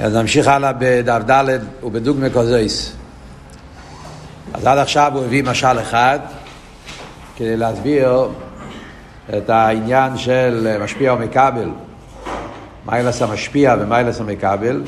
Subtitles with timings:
[0.00, 2.92] אז נמשיך הלאה בדף ד' ובדוגמא קוזויס.
[4.54, 6.18] אז עד עכשיו הוא הביא משל אחד
[7.36, 8.28] כדי להסביר
[9.36, 11.68] את העניין של משפיע ומקבל,
[12.86, 14.82] מיילס המשפיע ומיילס המקבל.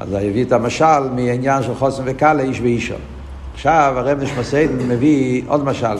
[0.00, 2.94] אז הוא הביא את המשל מעניין של חוסן וקל לאיש ואישו.
[3.54, 5.96] עכשיו הרב נשמסיידן מביא עוד משל,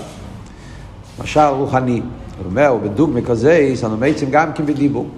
[1.23, 2.03] משל רוחני.
[2.39, 5.09] הוא אומר, בדוגמא קוזויס אנו מצים גם כן בדיבור.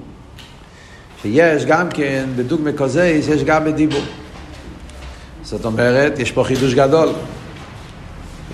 [1.23, 4.03] שיש גם כן, בדוגמא קוזייס, יש גם בדיבור.
[5.43, 7.09] זאת אומרת, יש פה חידוש גדול.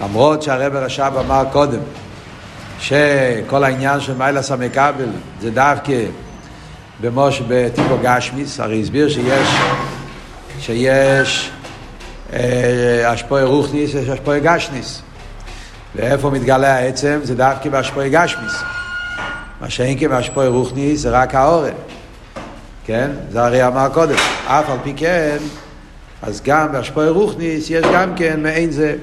[0.00, 1.80] למרות שהרבר רש"ב אמר קודם,
[2.80, 5.08] שכל העניין של מיילס המקבל
[5.40, 6.04] זה דווקא
[7.00, 9.48] במוש בטיפו גשמיס, הרי הסביר שיש,
[10.60, 11.50] שיש
[12.32, 15.02] אה, אשפוי רוחניס, יש אשפוי גשניס.
[15.96, 17.20] ואיפה מתגלה העצם?
[17.22, 18.62] זה דווקא באשפוי גשמיס.
[19.60, 21.72] מה שאין כבאשפוי רוחניס זה רק האורן.
[22.86, 23.10] כן?
[23.30, 24.14] זה הרי אמר קודם.
[24.46, 25.36] אף על פי כן,
[26.22, 28.96] אז גם בהשפועי רוחניס יש גם כן מעין זה.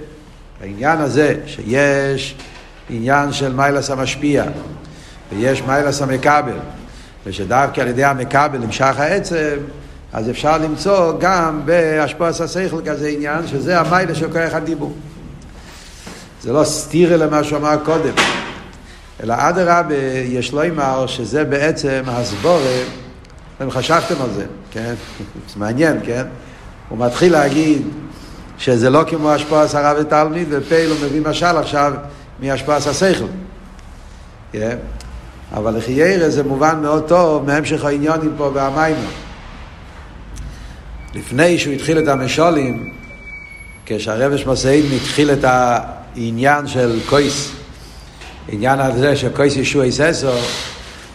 [0.62, 2.36] העניין הזה שיש
[2.90, 4.44] עניין של מיילס המשפיע
[5.32, 6.58] ויש מיילס המקבל
[7.26, 9.58] ושדווקא על ידי המקבל נמשך העצם
[10.14, 14.94] אז אפשר למצוא גם בהשפועס השכל כזה עניין שזה המיילס של כוח הדיבור.
[16.42, 18.14] זה לא סתירה למה שהוא אמר קודם
[19.24, 19.96] אלא אדרבה
[20.28, 22.84] יש לו אמר שזה בעצם הסבורה
[23.60, 24.94] אתם חשבתם על זה, כן?
[25.54, 26.26] זה מעניין, כן?
[26.90, 27.82] הוא מתחיל להגיד
[28.58, 31.94] שזה לא כמו השפעת הרב ותלמיד, ופייל הוא מביא משל עכשיו
[32.40, 33.26] מהשפעת השכל.
[34.52, 34.78] כן?
[35.54, 39.10] אבל לחיירה זה מובן מאוד טוב מהמשך העניונים פה והמיימר.
[41.16, 42.94] לפני שהוא התחיל את המשולים,
[43.86, 47.52] כשהרבש מסעיד התחיל את העניין של קויס,
[48.50, 50.32] עניין הזה של קויס ישוע איססו,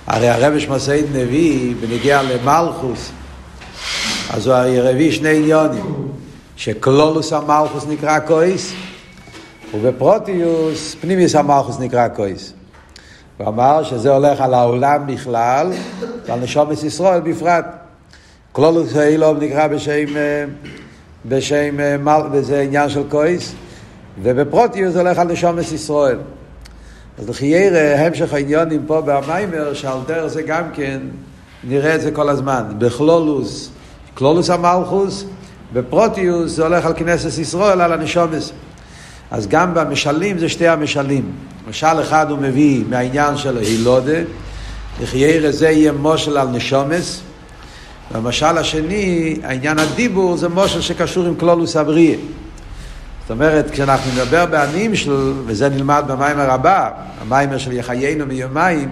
[0.07, 3.11] הרי הרבש מסעיד נביא בנגיע למלכוס,
[4.31, 6.09] אז הוא הביא שני עניונים,
[6.57, 8.73] שקלולוס המלכוס נקרא קויס,
[9.75, 12.53] ובפרוטיוס פנימיוס המלכוס נקרא קויס.
[13.39, 15.73] הוא אמר שזה הולך על העולם בכלל
[16.27, 17.65] ועל נשומת ישראל בפרט.
[18.53, 20.05] קלולוס האילוב נקרא בשם,
[21.27, 21.77] בשם,
[22.33, 23.55] וזה עניין של קויס,
[24.23, 26.19] ובפרוטיוס הולך על נשומת ישראל.
[27.19, 31.01] אז לחיירה, המשך העניונים פה במיימר, שעל דרך זה גם כן,
[31.65, 32.63] נראה את זה כל הזמן.
[32.79, 33.71] בכלולוס,
[34.15, 35.25] כלולוס המלכוס,
[35.73, 38.53] בפרוטיוס זה הולך על כנסת ישראל, על הנשומס.
[39.31, 41.33] אז גם במשלים זה שתי המשלים.
[41.69, 44.19] משל אחד הוא מביא מהעניין של הילודה,
[45.03, 47.21] לחיירה זה יהיה מושל על נשומס,
[48.13, 52.17] והמשל השני, העניין הדיבור, זה מושל שקשור עם כלולוס הבריאה.
[53.25, 56.91] זאת אומרת, כשאנחנו נדבר בעניים של, וזה נלמד במיימר הבא,
[57.21, 58.89] המיימר של יחיינו מיומיים,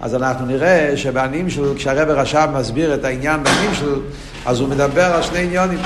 [0.00, 4.00] אז אנחנו נראה שבעניים של, כשהרבר רש"ב מסביר את העניין בעניים של,
[4.46, 5.78] אז הוא מדבר על שני עניונים.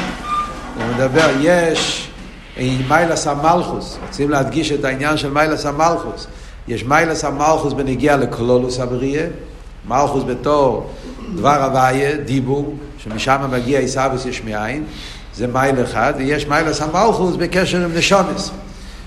[0.76, 2.10] הוא מדבר, יש
[2.88, 6.26] מיילס המלכוס, רוצים להדגיש את העניין של מיילס המלכוס.
[6.68, 9.26] יש מיילס המלכוס בנגיע לקלולוס הבריאה,
[9.88, 10.90] מלכוס בתור
[11.34, 14.84] דבר הוויה, דיבור, שמשם מגיע עיסאוויס יש מאין.
[15.40, 18.50] זה מייל אחד, ויש מיילס המלכוס בקשר עם נשומס.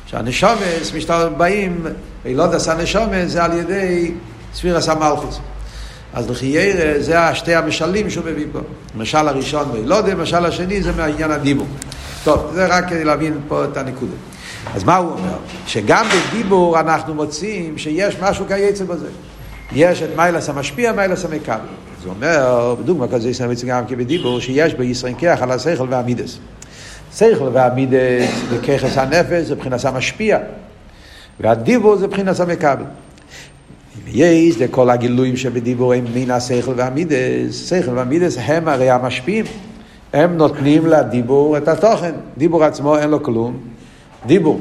[0.06, 0.92] שהנשומס
[1.38, 1.86] באים,
[2.26, 4.12] אילוד עשה נשומס זה על ידי
[4.54, 5.40] ספירס המלכוס.
[6.14, 8.60] אז לחיירה זה השתי המשלים שהוא מביא פה.
[8.96, 11.68] המשל הראשון ואילוד, המשל השני זה מהעניין הדיבור.
[12.24, 14.16] טוב, זה רק כדי להבין פה את הנקודה.
[14.76, 15.38] אז מה הוא אומר?
[15.68, 19.10] שגם בדיבור אנחנו מוצאים שיש משהו כייצא בזה.
[19.72, 21.60] יש את מיילס המשפיע, מיילס המקבל.
[22.06, 26.38] הוא אומר, בדוגמה כזה יש לנו גם כבדיבור, שיש בישראל כיח על השכל והמידס.
[27.16, 30.40] שכל והמידס וככס הנפש זה מבחינת המשפיע,
[31.40, 32.84] והדיבור זה מבחינת המקבל.
[33.96, 39.46] אם יש, זה כל הגילויים שבדיבור הם מן השכל והמידס, שכל והמידס הם הרי המשפיעים.
[40.14, 42.12] הם נותנים לדיבור את התוכן.
[42.38, 43.58] דיבור עצמו אין לו כלום.
[44.26, 44.60] דיבור.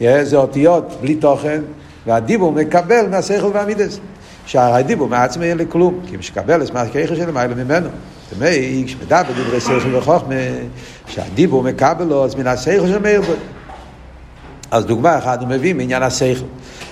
[0.00, 1.62] זה אותיות בלי תוכן,
[2.06, 4.00] והדיבור מקבל מהשכל והמידס.
[4.46, 7.88] שהדיבור מעצמי אין לי כלום, כי משקבל את מה ככה של מעלה ממנו.
[8.24, 8.54] זאת אומרת,
[8.86, 10.34] כשמדבר דברי שכל וחוכמה,
[11.08, 13.32] שהדיבור מקבל לו, אז מן השכל של מאיר בו.
[14.70, 16.44] אז דוגמה אחת הוא מביא מעניין השכל.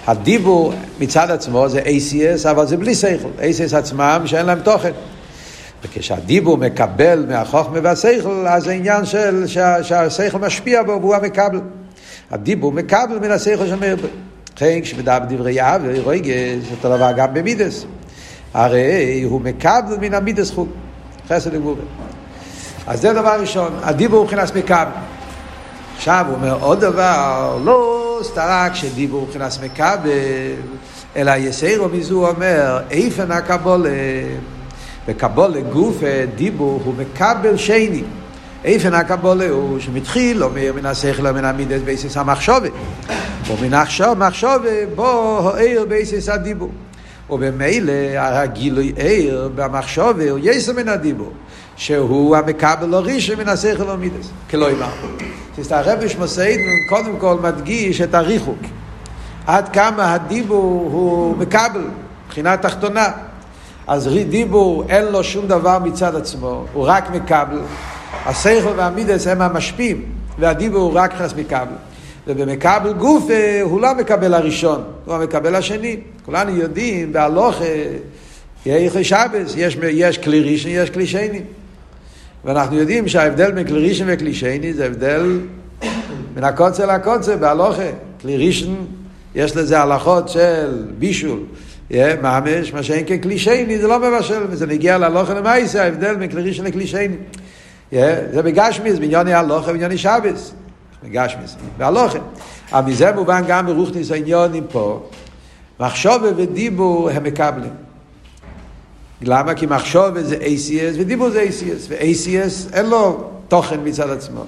[0.06, 3.28] הדיבור מצד עצמו זה ACS, אבל זה בלי שכל.
[3.38, 4.92] ACS עצמם שאין להם תוכן.
[5.84, 9.44] וכשהדיבור מקבל מהחוכמה והשכל, אז זה עניין של
[9.82, 11.60] שהשכל משפיע בו והוא המקבל.
[12.30, 14.06] הדיבור מקבל מן השכל של מאיר בו.
[14.56, 17.84] לכן כשמדבר בדברי אבי, רויגס, אותו דבר גם במידס.
[18.54, 20.68] הרי הוא מקבל מן המידס חוג.
[21.28, 21.76] חסד וגבורה.
[22.86, 24.84] אז זה דבר ראשון, הדיבור הוא מבחינת מקבל.
[25.96, 30.10] עכשיו הוא אומר עוד דבר, לא סתרק שדיבור הוא מבחינת מקבל,
[31.16, 33.90] אלא יסיירו מזו אומר, איפן הקבולה.
[35.08, 35.96] בקבולה גוף
[36.36, 38.02] דיבור הוא מקבל שני.
[38.64, 42.70] איפן הקבולה הוא שמתחיל אומר מן השכל ומן המידס בייסס המחשובת.
[43.46, 46.70] ומן המחשובת בו העיר בייסס הדיבור.
[47.30, 51.32] ובמילא הגילוי עיר במחשובת הוא יסר מן הדיבור.
[51.76, 54.30] שהוא המקבל הראשון מן השכל ומידס.
[54.50, 54.90] כלא אמר.
[55.70, 58.58] הרב שמוסיידן קודם כל מדגיש את הריחוק.
[59.46, 61.84] עד כמה הדיבור הוא מקבל,
[62.26, 63.08] מבחינה תחתונה.
[63.86, 67.60] אז דיבור אין לו שום דבר מצד עצמו, הוא רק מקבל.
[68.26, 70.04] השכל והמידס הם המשפיעים,
[70.38, 71.74] והדיבור הוא רק נכנס מקבל.
[72.26, 73.24] ובמקבל גוף
[73.62, 75.96] הוא לא מקבל הראשון, הוא המקבל השני.
[76.24, 77.56] כולנו יודעים, בהלוך,
[78.66, 81.40] יהיה שבס, יש, יש כלי ראשון, יש כלי שני.
[82.44, 85.40] ואנחנו יודעים שההבדל בין כלי ראשון וכלי שני זה הבדל
[86.36, 87.90] מן הקוצר לקוצר בהלוכה.
[88.20, 88.86] כלי ראשון,
[89.34, 91.40] יש לזה הלכות של בישול.
[92.22, 96.30] ממש, מה שאין כן כלי שני, זה לא מבשל, וזה מגיע להלוכה למעשה, ההבדל בין
[96.30, 97.16] כלי ראשון לכלי שני.
[97.92, 100.54] זה בגשמיס, בעניוני הלוכה ובעניוני שבס.
[101.04, 102.18] בגשמיס, בהלוכה.
[102.72, 105.08] אבל מזה מובן גם ברוכניס העניונים פה,
[105.80, 107.72] מחשובה ודיבור הם מקבלים.
[109.22, 109.54] למה?
[109.54, 114.44] כי מחשוב זה ACS ודיבור זה ACS, ו-ACS אין לו תוכן מצד עצמו.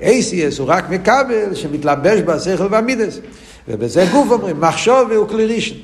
[0.00, 3.18] ACS הוא רק מקבל שמתלבש בשכל והמידס.
[3.68, 5.76] ובזה גוף אומרים, מחשוב הוא כלי ראשון.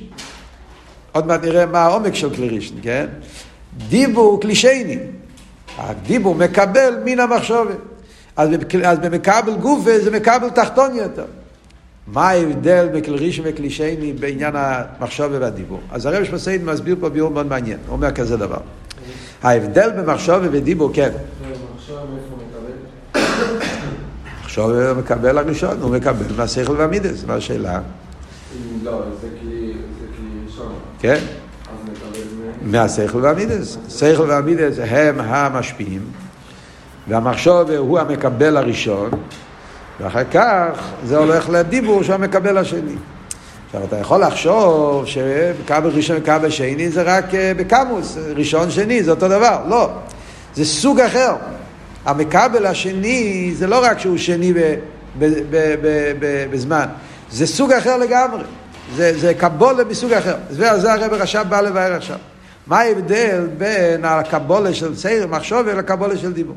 [1.11, 3.05] עוד מעט נראה מה העומק של כלי ראשון, כן?
[3.89, 4.97] דיבור הוא כלי שני.
[5.77, 7.67] הדיבור מקבל מן המחשוב.
[8.35, 8.49] אז,
[9.01, 11.25] במקבל גוף זה מקבל תחתון יותר.
[12.07, 15.79] מה ההבדל בכלי ראשון וכלי שני בעניין המחשוב והדיבור?
[15.91, 18.59] אז הרב שמסעיד מסביר פה ביור מאוד מעניין, הוא אומר כזה דבר.
[19.43, 21.11] ההבדל במחשוב ודיבור, כן.
[24.43, 27.79] מחשוב מקבל הראשון, הוא מקבל מהשכל והמידס, מה השאלה?
[28.83, 29.73] לא, זה כלי
[30.47, 30.73] ראשון.
[30.99, 31.19] כן.
[32.61, 33.77] מהשכל והמידס.
[33.89, 36.01] שכל והמידס הם המשפיעים,
[37.07, 39.09] והמחשוב הוא המקבל הראשון.
[39.99, 42.95] ואחר כך זה הולך לדיבור שהוא המקבל השני.
[43.65, 49.11] עכשיו, אתה יכול לחשוב שכבל ראשון וכבל שני זה רק אה, בקמוס, ראשון, שני, זה
[49.11, 49.59] אותו דבר.
[49.67, 49.89] לא,
[50.55, 51.35] זה סוג אחר.
[52.05, 54.75] המקבל השני זה לא רק שהוא שני ב, ב,
[55.19, 55.35] ב,
[55.81, 56.85] ב, ב, בזמן,
[57.31, 58.43] זה סוג אחר לגמרי.
[58.95, 60.35] זה, זה קבולה מסוג אחר.
[60.49, 62.17] וזה הרב רש"ב בא לבאר עכשיו.
[62.67, 66.55] מה ההבדל בין הקבולה של סייר מחשוב לקבולה של דיבור?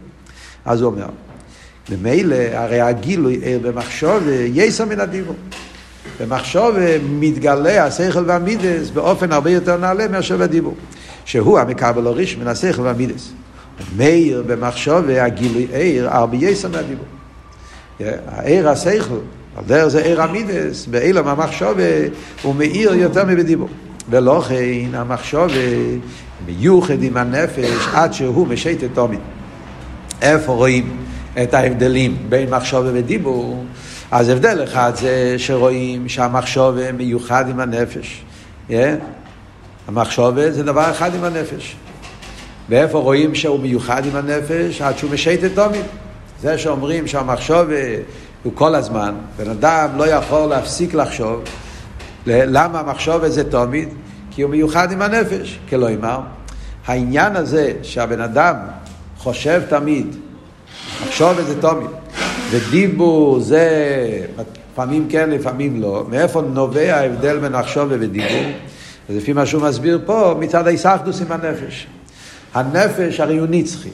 [0.64, 1.06] אז הוא אומר,
[1.90, 4.22] ממילא הרי הגילוי ער במחשוב
[4.54, 5.36] יסע מן הדיבור.
[6.20, 10.74] במחשוב מתגלה השכל והמידס באופן הרבה יותר נעלה מאשר בדיבור.
[11.24, 13.32] שהוא המקבל הריש מן השכל והמידס.
[13.96, 17.06] מאיר במחשוב הגילוי ער הרבה יסע מהדיבור.
[18.26, 19.14] הער השכל,
[19.56, 21.78] על דרך זה ער המידס, באילם המחשוב
[22.42, 23.68] הוא מאיר יותר מבדיבור.
[24.10, 25.50] ולא כן המחשוב
[26.46, 29.20] מיוחד עם הנפש עד שהוא משייט את תומית.
[30.22, 30.96] איפה רואים?
[31.42, 33.64] את ההבדלים בין מחשוב ודיבור,
[34.10, 38.22] אז הבדל אחד זה שרואים שהמחשוב מיוחד עם הנפש.
[38.68, 38.72] Yeah?
[39.88, 41.76] המחשוב זה דבר אחד עם הנפש.
[42.68, 44.82] ואיפה רואים שהוא מיוחד עם הנפש?
[44.82, 45.84] עד שהוא משייט את תומית.
[46.42, 47.66] זה שאומרים שהמחשוב
[48.42, 51.42] הוא כל הזמן, בן אדם לא יכול להפסיק לחשוב.
[52.26, 53.88] למה המחשוב זה תומית?
[54.30, 56.20] כי הוא מיוחד עם הנפש, כלא אמר.
[56.86, 58.56] העניין הזה שהבן אדם
[59.18, 60.16] חושב תמיד
[61.06, 61.86] מחשוב איזה תומי.
[62.50, 63.68] ודיבור זה
[64.72, 66.04] לפעמים כן, לפעמים לא.
[66.08, 68.52] מאיפה נובע ההבדל בין מחשוב ודיבור?
[69.08, 71.86] לפי מה שהוא מסביר פה, מצד ההיסחדוס עם הנפש.
[72.54, 73.88] הנפש הרי הוא נצחי.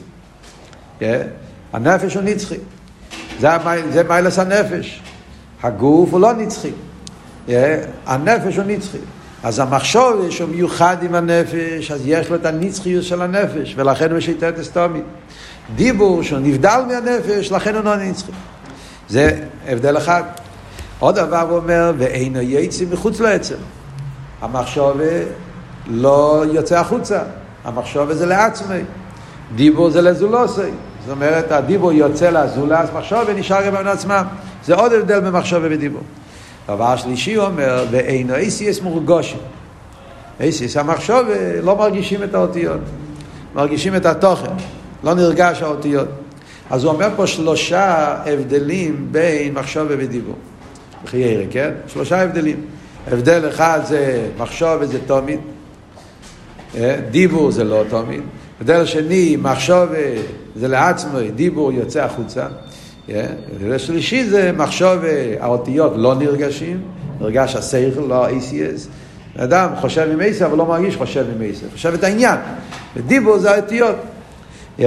[0.99, 1.03] Yeah?
[1.73, 2.57] הנפש הוא נצחי.
[3.39, 3.49] זה,
[3.91, 5.01] זה מיילס הנפש.
[5.63, 6.71] הגוף הוא לא נצחי.
[8.05, 8.97] הנפש הוא נצחי.
[9.43, 14.17] אז המחשוב שהוא מיוחד עם הנפש, אז יש לו את הנצחיות של הנפש, ולכן הוא
[14.17, 15.03] משיטה את הסתומית.
[15.75, 18.31] דיבור שהוא נבדל מהנפש, לכן הוא לא נצחי.
[19.09, 20.23] זה הבדל אחד.
[20.99, 23.55] עוד דבר הוא אומר, ואינו יצא מחוץ לעצם.
[24.41, 24.97] המחשוב
[25.87, 27.19] לא יוצא החוצה,
[27.63, 28.81] המחשוב זה לעצמי.
[29.55, 30.61] דיבור זה לזולוסי.
[30.61, 34.23] זאת אומרת, הדיבור יוצא לזולה, אז מחשוב ונשאר גם בין עצמם.
[34.65, 36.01] זה עוד הבדל במחשוב ובדיבור.
[36.67, 39.39] דבר שלישי הוא אומר, ואינו אייסיאס מורגושים.
[40.39, 41.19] אייסיאס, המחשוב
[41.61, 42.79] לא מרגישים את האותיות,
[43.55, 44.51] מרגישים את התוכן.
[45.03, 46.07] לא נרגש האותיות.
[46.69, 50.35] אז הוא אומר פה שלושה הבדלים בין מחשוב ודיבור.
[51.03, 51.71] בחיירה, כן?
[51.87, 52.65] שלושה הבדלים.
[53.07, 55.39] הבדל אחד זה מחשוב וזה תומית,
[56.75, 56.95] אה?
[57.11, 58.23] דיבור זה לא תומית.
[58.61, 59.89] הבדל שני, מחשוב
[60.55, 62.47] זה לעצמו, דיבור יוצא החוצה.
[63.09, 63.25] אה?
[63.55, 64.99] הבדל שלישי זה מחשוב,
[65.39, 66.81] האותיות לא נרגשים,
[67.21, 68.87] נרגש השכל, לא ה-ACS.
[69.37, 72.37] אדם חושב עם עשר אבל לא מרגיש חושב עם עשר, חושב את העניין.
[72.95, 73.95] ודיבור זה האותיות.
[74.79, 74.83] Yeah.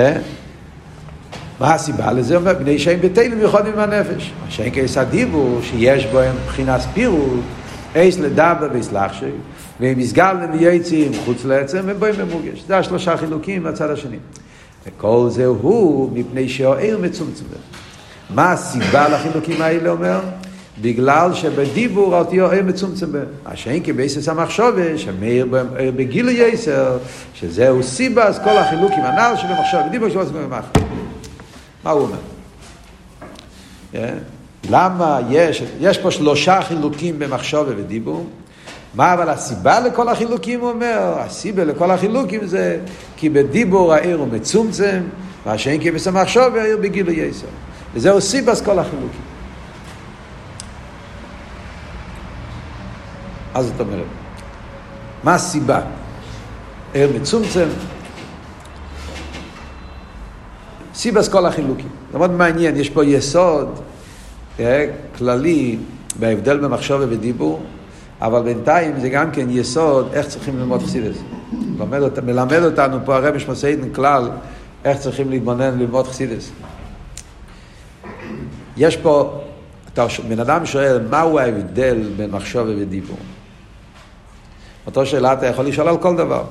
[1.60, 2.36] מה הסיבה לזה?
[2.36, 4.32] אומר, בני שם בתלם יכולים עם הנפש.
[4.48, 7.40] שאין כעס הדיבור, שיש בו מבחינת פירוט,
[7.94, 9.24] עץ לדבר ויסלח שי,
[9.80, 12.64] והם יסגל ויועצים חוץ לעצם, ובואים במורגש.
[12.68, 14.16] זה השלושה חילוקים מהצד השני.
[14.86, 17.44] וכל זה הוא מפני שהאיר מצומצם.
[18.30, 20.20] מה הסיבה לחילוקים האלה אומר?
[20.80, 23.06] בגלל שבדיבור האותיו איר מצומצם.
[23.44, 25.46] מה שאין כי בעשר המחשובה, שמאיר
[25.96, 26.98] בגיל יסר,
[27.34, 30.70] שזהו סיבה, אז כל החילוקים הנ"ל שבמחשוב, בדיבור שלו זה במחשב.
[31.84, 32.16] מה הוא אומר?
[33.92, 33.96] Yeah.
[34.70, 38.26] למה יש, יש פה שלושה חילוקים במחשוב ודיבור,
[38.94, 41.14] מה אבל הסיבה לכל החילוקים הוא אומר?
[41.18, 42.78] הסיבה לכל החילוקים זה
[43.16, 45.00] כי בדיבור העיר הוא מצומצם,
[45.46, 47.46] מה שאין כי בסמחשוב העיר בגילוי יסר.
[47.94, 49.20] וזהו סיבס כל החילוקים.
[53.54, 54.06] אז זאת אומרת,
[55.24, 55.80] מה הסיבה?
[56.92, 57.68] עיר מצומצם,
[60.94, 61.88] סיבס כל החילוקים.
[62.12, 63.68] זה מאוד מעניין, יש פה יסוד
[64.60, 64.86] אה,
[65.18, 65.78] כללי
[66.20, 67.62] בהבדל במחשוב ובדיבור,
[68.20, 71.16] אבל בינתיים זה גם כן יסוד איך צריכים ללמוד חסידס.
[71.52, 74.30] מלמד, מלמד אותנו פה הרבי שמסעידן כלל
[74.84, 76.50] איך צריכים להתבונן ללמוד חסידס.
[78.76, 79.40] יש פה,
[80.28, 83.18] בן אדם שואל מהו ההבדל בין מחשוב ודיבור.
[84.86, 86.44] אותו שאלה אתה יכול לשאול על כל דבר.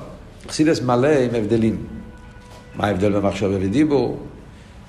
[0.48, 1.76] חסידס מלא עם הבדלים.
[2.76, 4.18] מה ההבדל בין מחשוב ודיבור?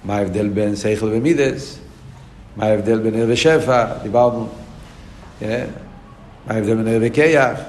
[0.03, 1.79] מה ההבדל בין שכל ומידס?
[2.57, 3.85] מה ההבדל בין ער ושפע?
[4.03, 4.47] דיברנו.
[5.39, 5.65] כן?
[6.47, 7.59] מה ההבדל בין ער וכיח?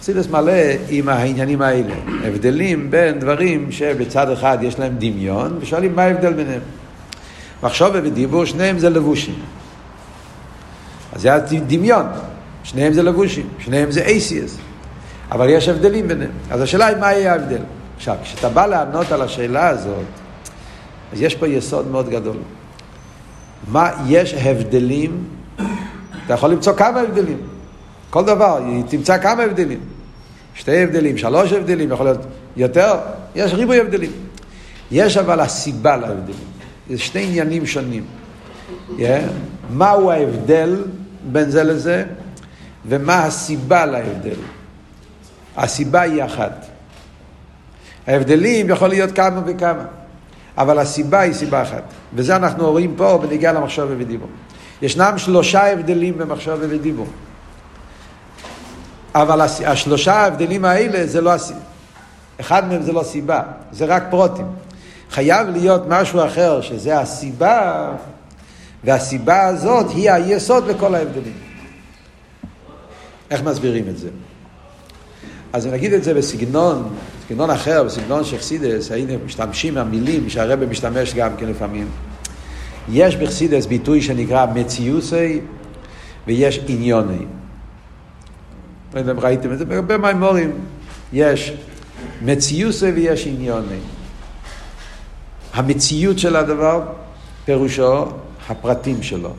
[0.00, 0.52] חסידס מלא
[0.88, 1.94] עם העניינים האלה.
[2.24, 6.60] הבדלים בין דברים שבצד אחד יש להם דמיון, ושואלים מה ההבדל ביניהם.
[7.62, 9.34] מחשוב ודיבור, שניהם זה לבושים.
[11.12, 12.06] אז זה הדמיון,
[12.64, 14.56] שניהם זה לבושים, שניהם זה אייסיאס.
[15.32, 16.30] אבל יש הבדלים ביניהם.
[16.50, 17.62] אז השאלה היא מה יהיה ההבדל.
[17.96, 20.04] עכשיו, כשאתה בא לענות על השאלה הזאת,
[21.12, 22.36] אז יש פה יסוד מאוד גדול.
[23.68, 25.24] מה, יש הבדלים,
[26.26, 27.38] אתה יכול למצוא כמה הבדלים.
[28.10, 29.80] כל דבר, תמצא כמה הבדלים.
[30.54, 32.20] שתי הבדלים, שלוש הבדלים, יכול להיות
[32.56, 32.94] יותר,
[33.34, 34.10] יש ריבוי הבדלים.
[34.90, 36.52] יש אבל הסיבה להבדלים.
[36.90, 38.04] זה שני עניינים שונים.
[38.88, 39.02] Yeah.
[39.70, 40.84] מהו ההבדל
[41.32, 42.04] בין זה לזה,
[42.86, 44.36] ומה הסיבה להבדל.
[45.56, 46.66] הסיבה היא אחת.
[48.06, 49.84] ההבדלים יכול להיות כמה וכמה.
[50.58, 51.82] אבל הסיבה היא סיבה אחת.
[52.14, 54.28] וזה אנחנו רואים פה בנגיעה למחשב ודיבור.
[54.82, 57.06] ישנם שלושה הבדלים במחשב ודיבור.
[59.14, 61.60] אבל השלושה ההבדלים האלה זה לא הסיבה.
[62.40, 64.46] אחד מהם זה לא סיבה, זה רק פרוטים.
[65.12, 67.92] חייב להיות משהו אחר שזה הסיבה,
[68.84, 71.32] והסיבה הזאת היא היסוד לכל ההבדלים.
[73.30, 74.08] איך מסבירים את זה?
[75.52, 76.88] אז נגיד את זה בסגנון
[77.24, 81.88] בסגנון אחר, בסגנון של חסידס, היינו משתמשים מהמילים שהרבא משתמש גם כן לפעמים.
[82.88, 85.40] יש בחסידס ביטוי שנקרא מציוסי
[86.26, 87.24] ויש עניוני.
[88.94, 90.52] לא יודע אם ראיתם את זה, בהרבה מימורים
[91.12, 91.52] יש
[92.22, 93.78] מציוסי ויש עניוני.
[95.54, 96.82] המציאות של הדבר,
[97.44, 98.06] פירושו
[98.48, 99.30] הפרטים שלו.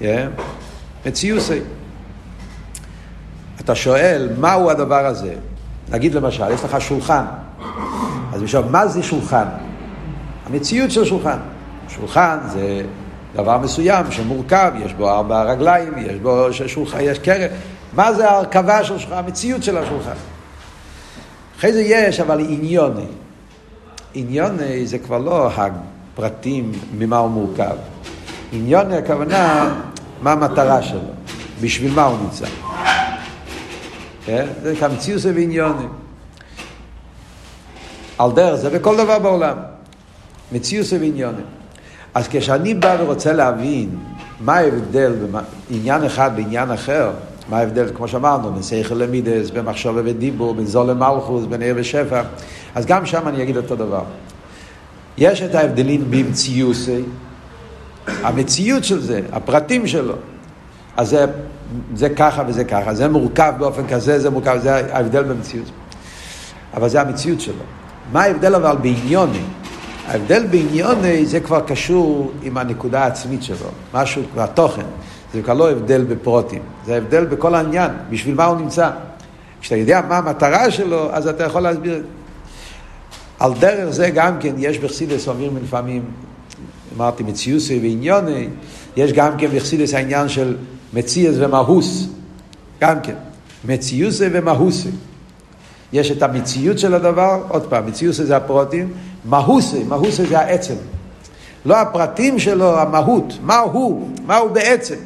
[0.00, 0.04] Yeah.
[1.06, 1.60] מציוסי.
[3.60, 5.34] אתה שואל, מהו הדבר הזה?
[5.88, 7.24] נגיד למשל, יש לך שולחן.
[8.32, 9.44] אז עכשיו, מה זה שולחן?
[10.46, 11.38] המציאות של שולחן.
[11.88, 12.82] שולחן זה
[13.34, 17.48] דבר מסוים שמורכב, יש בו ארבע רגליים, יש בו שולחן, יש קרן.
[17.92, 19.16] מה זה ההרכבה של שולחן?
[19.16, 20.16] המציאות של השולחן.
[21.58, 23.06] אחרי זה יש אבל עניוני.
[24.14, 27.76] עניוני זה כבר לא הפרטים ממה הוא מורכב.
[28.52, 29.74] עניוני הכוונה
[30.22, 31.00] מה המטרה שלו,
[31.60, 32.46] בשביל מה הוא נמצא.
[34.26, 34.46] כן?
[34.62, 35.88] זה כמציאוס ועניונים.
[38.18, 39.56] על דרך זה בכל דבר בעולם.
[40.52, 41.44] מציאוס ועניונים.
[42.14, 43.98] אז כשאני בא ורוצה להבין
[44.40, 45.12] מה ההבדל
[45.70, 47.10] בעניין אחד בעניין אחר,
[47.48, 51.74] מה ההבדל, כמו שאמרנו, בין שכל למידס, בין מחשבה ודיבור, בין זול למלכוס, בין עיר
[51.78, 52.22] ושפע,
[52.74, 54.02] אז גם שם אני אגיד אותו דבר.
[55.18, 57.02] יש את ההבדלים במציוסי,
[58.06, 60.14] המציאות של זה, הפרטים שלו.
[60.96, 61.26] אז זה
[61.94, 65.70] זה ככה וזה ככה, זה מורכב באופן כזה, זה מורכב, זה ההבדל במציאות.
[66.74, 67.64] אבל זה המציאות שלו.
[68.12, 69.42] מה ההבדל אבל בעניוני?
[70.08, 74.86] ההבדל בעניוני זה כבר קשור עם הנקודה העצמית שלו, משהו, והתוכן.
[75.32, 78.90] זה כבר לא הבדל בפרוטים, זה הבדל בכל העניין, בשביל מה הוא נמצא.
[79.60, 82.02] כשאתה יודע מה המטרה שלו, אז אתה יכול להסביר.
[83.42, 86.02] על דרך זה גם כן, יש בחסידס אומרים לפעמים,
[86.96, 88.48] אמרתי מציוסי ועניוני,
[88.96, 90.56] יש גם כן בחסידס העניין של
[90.92, 92.06] מציאס ומהוס,
[92.80, 93.14] גם כן.
[93.64, 94.88] מציוסי ומהוסי.
[95.92, 98.92] יש את המציאות של הדבר, עוד פעם, מציוסי זה הפרוטים,
[99.24, 100.74] מהוסי, מהוסי זה העצם.
[101.64, 104.96] לא הפרטים שלו, המהות, מה הוא, מה הוא בעצם.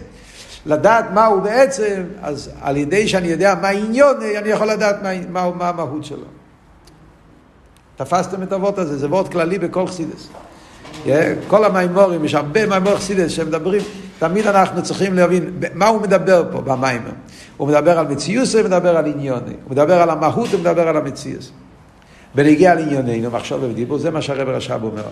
[0.67, 5.11] לדעת מה הוא בעצם, אז על ידי שאני יודע מה העניון, אני יכול לדעת מה,
[5.31, 6.36] מה, מה המהות שלו.
[7.97, 10.29] תפסתם את הוורט הזה, זה וורט כללי בכל חסידס.
[11.49, 13.83] כל המימורים, יש הרבה מימור חסידס שמדברים,
[14.19, 17.11] תמיד אנחנו צריכים להבין מה הוא מדבר פה במיימר.
[17.57, 19.55] הוא מדבר על מציוס, הוא מדבר על עניוני.
[19.65, 21.51] הוא מדבר על המהות, הוא מדבר על המציוס.
[22.35, 25.03] בנגיע לעניוננו, מחשוב ודיבור, זה מה שהרבר רש"ב אומר.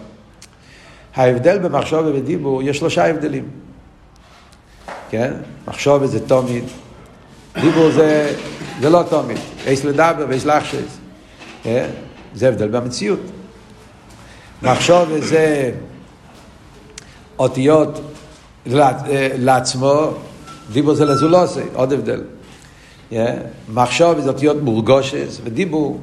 [1.15, 3.49] ההבדל במחשוב ובדיבור, יש שלושה הבדלים.
[5.11, 5.33] כן?
[5.69, 6.65] מחשוב זה תומית,
[7.61, 8.37] דיבור זה,
[8.81, 9.39] זה לא תומית.
[9.67, 10.99] יש לדבר ויש לחשס.
[11.63, 11.87] כן?
[12.35, 13.21] זה הבדל במציאות.
[14.63, 15.71] מחשוב זה
[17.39, 18.01] אותיות
[19.39, 20.11] לעצמו,
[20.73, 22.23] דיבור זה לזולוסי, עוד הבדל.
[23.75, 26.01] מחשוב זה אותיות מורגושס, ודיבור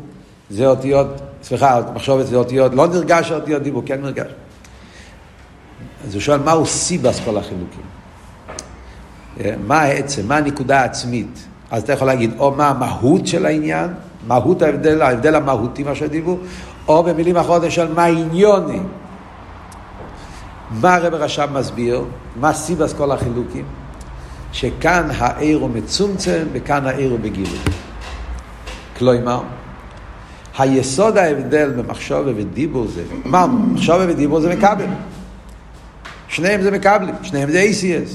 [0.50, 1.08] זה אותיות,
[1.44, 4.32] סליחה, מחשוב זה אותיות, לא נרגש אותיות דיבור, כן נרגש.
[6.08, 7.84] אז הוא שואל, מהו סיבס כל החילוקים?
[9.68, 11.48] מה העצם, מה הנקודה העצמית?
[11.72, 13.90] אז אתה יכול להגיד, או מה המהות של העניין,
[14.28, 16.40] מהות ההבדל, ההבדל המהותי מה שדיבור,
[16.88, 18.80] או במילים אחרות של מה עניוני.
[20.82, 22.04] מה הרב רש"ב מסביר?
[22.36, 23.66] מה סיבס כל החילוקים?
[24.52, 27.60] שכאן העיר הוא מצומצם וכאן העיר הוא בגילוי.
[28.98, 29.42] כלומר,
[30.58, 34.86] היסוד ההבדל במחשוב ודיבור זה, אמרנו, מחשוב ודיבור זה מקבל.
[36.28, 38.12] שניהם זה מקבלים, שניהם זה ACS.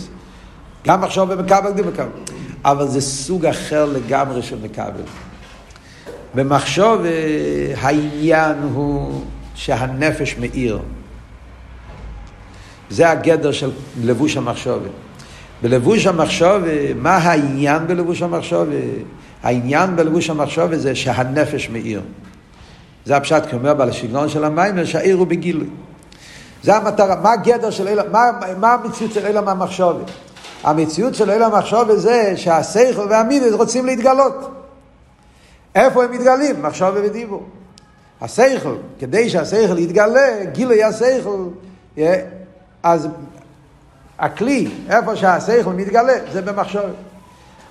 [0.86, 2.08] גם מחשוב ומקבל זה מקבל.
[2.64, 5.02] אבל זה סוג אחר לגמרי של מקבל.
[6.34, 7.00] במחשוב
[7.80, 9.22] העניין הוא
[9.54, 10.78] שהנפש מאיר.
[12.90, 13.70] זה הגדר של
[14.02, 14.90] לבוש המחשבת.
[15.62, 16.62] בלבוש המחשבת,
[16.96, 18.66] מה העניין בלבוש המחשבת?
[19.42, 22.02] העניין בלבוש המחשבת זה שהנפש מאיר.
[23.04, 25.66] זה הפשט כאומר בעל השגנון של המים, שהעיר הוא בגילוי.
[26.62, 28.30] זה המטרה, מה הגדר של אלה, מה,
[28.60, 30.10] מה המציאות של אלה מהמחשבת?
[30.64, 34.65] המציאות של אלה המחשבת זה שהסייכל והמידס רוצים להתגלות.
[35.76, 36.62] איפה הם מתגלים?
[36.62, 37.46] מחשבת ודיבור.
[38.20, 41.48] הסייכל, כדי שהסייכל יתגלה, גילוי הסייכל,
[42.82, 43.08] אז
[44.18, 46.94] הכלי, איפה שהשכל מתגלה, זה במחשבת.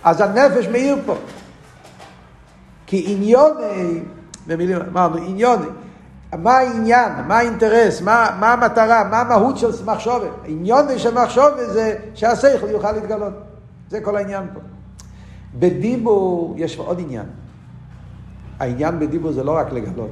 [0.03, 1.15] אז הנפש מאיר פה.
[2.87, 4.01] כי עניוני,
[4.47, 5.65] במילים, אמרנו, עניוני,
[6.37, 10.29] מה העניין, מה האינטרס, מה, מה המטרה, מה המהות של מחשובת.
[10.45, 13.33] עניוני של מחשובת זה שהשכל יוכל להתגלות.
[13.89, 14.59] זה כל העניין פה.
[15.59, 17.25] בדיבור יש עוד עניין.
[18.59, 20.09] העניין בדיבור זה לא רק לגלות.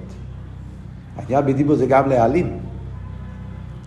[1.17, 2.58] העניין בדיבור זה גם להעלים.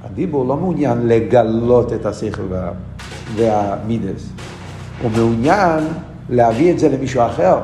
[0.05, 2.71] הדיבור לא מעוניין לגלות את השכל וה...
[3.37, 4.29] והמידס.
[5.03, 5.85] הוא מעוניין
[6.31, 7.59] להביא את זה למישהו אחר.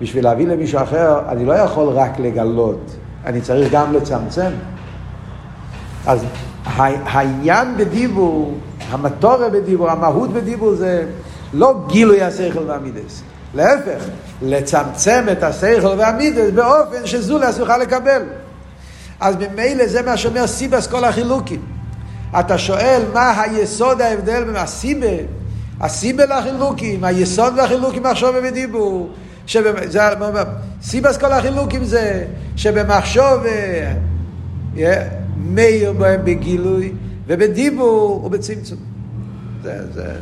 [0.00, 4.50] בשביל להביא למישהו אחר, אני לא יכול רק לגלות, אני צריך גם לצמצם.
[6.06, 6.24] אז
[6.64, 8.54] העניין בדיבור,
[8.90, 11.06] המטורה בדיבור, המהות בדיבור זה
[11.54, 13.22] לא גילוי השכל והמידס.
[13.54, 14.04] להפך,
[14.42, 18.22] לצמצם את השכל והמידס באופן שזולס יוכל לקבל.
[19.20, 21.60] אז ממילא זה מה שאומר סיבס כל החילוקים.
[22.40, 25.06] אתה שואל מה היסוד ההבדל בין הסיבה,
[25.80, 29.10] הסיבה לחילוקים, היסוד והחילוקים מחשוב ודיבור.
[29.46, 29.74] שבמ...
[30.82, 32.24] סיבס כל החילוקים זה
[32.56, 33.42] שבמחשוב
[35.36, 36.92] מאיר בהם בגילוי
[37.26, 38.78] ובדיבור ובצמצום.
[39.62, 40.12] זה, זה...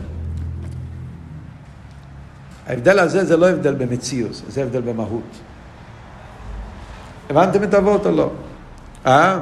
[2.66, 5.22] ההבדל הזה זה לא הבדל במציאות, זה הבדל במהות.
[7.30, 8.30] הבנתם את אבות או לא?
[9.06, 9.40] אה?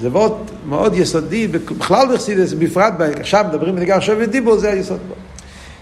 [0.00, 5.14] זה וורט מאוד יסודי, בכלל בחסידס, בפרט, עכשיו מדברים בנגע עכשיו ודיבור, זה היסוד פה.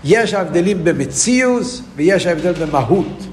[0.04, 3.26] יש הבדלים במציאוס ויש הבדל במהות.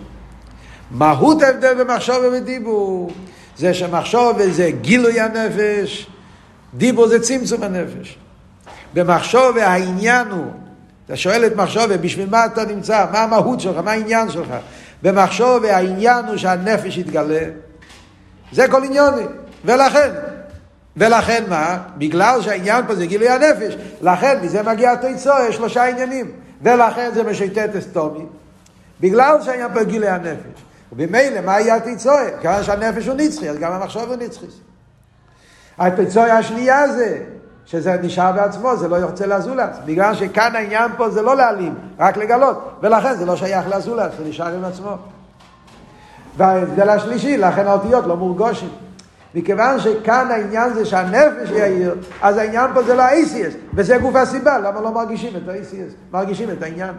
[0.91, 3.11] מהות ההבדל במחשוב ובדיבור
[3.57, 6.07] זה שמחשוב זה גילוי הנפש,
[6.73, 8.17] דיבור זה צמצום הנפש.
[8.93, 10.51] במחשוב העניין הוא,
[11.09, 13.05] אתה שואל את מחשוב, בשביל מה אתה נמצא?
[13.11, 13.77] מה המהות שלך?
[13.77, 14.47] מה העניין שלך?
[15.01, 17.41] במחשוב העניין הוא שהנפש יתגלה.
[18.51, 19.23] זה כל עניוני.
[19.65, 20.09] ולכן,
[20.97, 21.77] ולכן מה?
[21.97, 24.93] בגלל שהעניין פה זה גילוי הנפש, לכן מזה מגיע
[25.49, 26.31] יש שלושה עניינים.
[26.61, 28.25] ולכן זה משיטת אסטומי,
[28.99, 30.61] בגלל שהעניין פה גילוי הנפש.
[30.91, 32.19] ובמילא, מה יהיה התיצור?
[32.41, 34.45] כיוון שהנפש הוא נצחי, אז גם המחשב הוא נצחי.
[35.77, 37.17] התיצור השנייה זה,
[37.69, 39.77] שזה נשאר בעצמו, זה לא יוצא לזולת.
[39.85, 42.71] בגלל שכאן העניין פה זה לא להעלים, רק לגלות.
[42.81, 44.97] ולכן זה לא שייך לזולת, זה נשאר עם עצמו.
[46.37, 48.69] וההבדל השלישי, לכן האותיות לא מורגושים.
[49.35, 54.59] מכיוון שכאן העניין זה שהנפש יאיר, אז העניין פה זה לא ה-ACS, וזה גוף הסיבה,
[54.59, 55.93] למה לא מרגישים את ה-ACS?
[56.11, 56.93] מרגישים את העניין.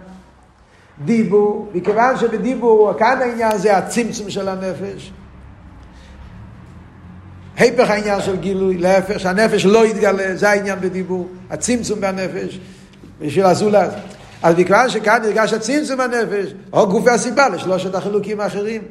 [1.04, 5.12] דיבור, מכיוון שבדיבור, כאן העניין זה הצמצום של הנפש.
[7.60, 12.58] היפך העניין של גילוי, להפך, שהנפש לא יתגלה, זה העניין בדיבור, הצמצום בנפש,
[13.20, 13.90] בשביל הזולז.
[14.42, 18.82] אז מכיוון שכאן נרגש הצמצום בנפש, או גופי הסיבה לשלושת החילוקים האחרים.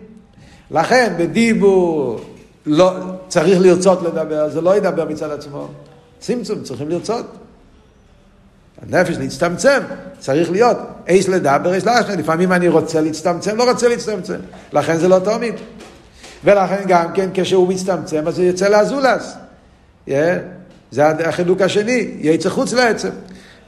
[0.71, 2.21] לכן בדיבור
[2.65, 2.91] לא,
[3.27, 5.67] צריך לרצות לדבר, זה לא ידבר מצד עצמו.
[6.19, 7.25] צמצום, צריכים לרצות.
[8.82, 9.79] הנפש להצטמצם,
[10.19, 10.77] צריך להיות
[11.08, 12.15] אייס לדבר, אייס לאשנה.
[12.15, 14.39] לפעמים אני רוצה להצטמצם, לא רוצה להצטמצם.
[14.73, 15.55] לכן זה לא תמיד.
[16.43, 19.38] ולכן גם כן כשהוא מצטמצם, אז הוא יוצא לאזולס.
[20.08, 20.12] Yeah.
[20.91, 23.10] זה החילוק השני, יצא חוץ לעצם.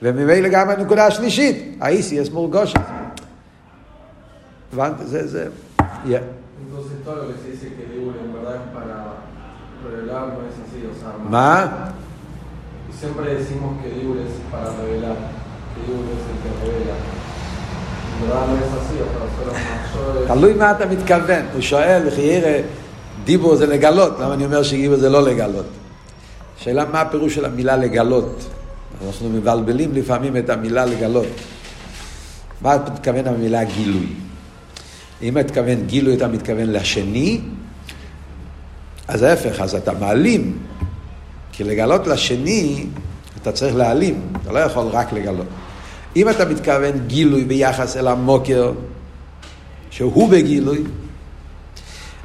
[0.01, 2.79] וממילא גם הנקודה השלישית, האיסיאס מורגושת.
[4.73, 4.93] הבנת?
[5.03, 5.47] זה, זה,
[6.05, 6.07] yeah.
[10.91, 11.91] O sea, מה?
[13.01, 15.17] siempre decimos que Dios es para revelar,
[15.73, 16.95] que Dios es el que revela.
[20.27, 21.45] תלוי מה אתה מתכוון.
[21.53, 22.61] הוא שואל, חיירה,
[23.23, 25.65] דיבור זה לגלות, למה אני אומר שגיבור זה לא לגלות?
[26.57, 28.43] שאלה מה הפירוש של המילה לגלות?
[29.07, 31.27] אנחנו מבלבלים לפעמים את המילה לגלות.
[32.61, 34.07] מה אתה מתכוון במילה גילוי?
[35.21, 37.41] אם אתה מתכוון גילוי, אתה מתכוון לשני,
[39.07, 40.57] אז ההפך, אז אתה מעלים.
[41.51, 42.85] כי לגלות לשני,
[43.41, 45.45] אתה צריך להעלים, אתה לא יכול רק לגלות.
[46.15, 48.71] אם אתה מתכוון גילוי ביחס אל המוקר,
[49.89, 50.83] שהוא בגילוי,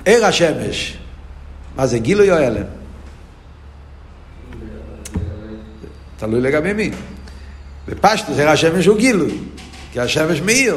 [0.04, 0.98] ער השמש,
[1.76, 2.62] מה זה גילוי או הלם?
[6.16, 6.90] תלוי לגבי מי.
[7.88, 9.38] בפשטוס ער השמש הוא גילוי,
[9.92, 10.76] כי השמש מאיר.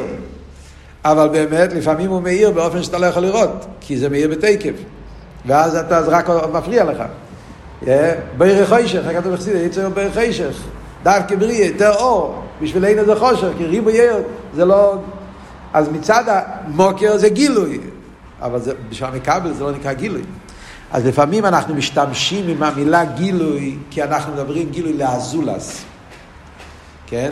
[1.04, 4.74] אבל באמת, לפעמים הוא מאיר באופן שאתה לא יכול לראות, כי זה מאיר בתקף.
[5.46, 7.02] ואז אתה זה רק מפריע לך.
[8.38, 10.62] בערך חושך, כתוב בחסיד, יצר בערך חושך.
[11.02, 14.16] דווקא בריא, יותר אור, בשבילנו זה חושך, כי ריבו יאיר
[14.54, 14.94] זה לא...
[15.72, 17.80] אז מצד המוקר זה גילוי,
[18.42, 20.22] אבל זה, בשביל המכבל זה לא נקרא גילוי.
[20.92, 25.84] אז לפעמים אנחנו משתמשים עם המילה גילוי, כי אנחנו מדברים גילוי לאזולס.
[27.06, 27.30] כן?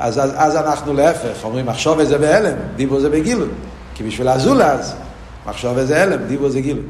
[0.00, 3.48] אז, אז, אז אנחנו להפך, אומרים מחשוב זה בהלם, דיבור זה בגילוי.
[3.94, 4.94] כי בשביל הזולז,
[5.46, 6.84] מחשוב זה הלם, דיבור זה גילוי.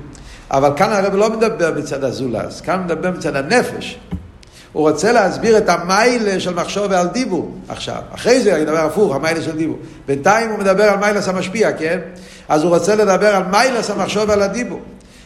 [0.50, 3.98] אבל כאן הרב לא מדבר מצד הזולז, כאן מדבר מצד הנפש.
[4.72, 8.02] הוא רוצה להסביר את המיילה של מחשוב ועל דיבור עכשיו.
[8.14, 9.76] אחרי זה ידבר הפוך, המיילה של דיבור.
[10.06, 11.98] בינתיים הוא מדבר על מיילס המשפיע, כן?
[12.48, 14.80] אז הוא רוצה לדבר על מיילס המחשוב ועל הדיבור.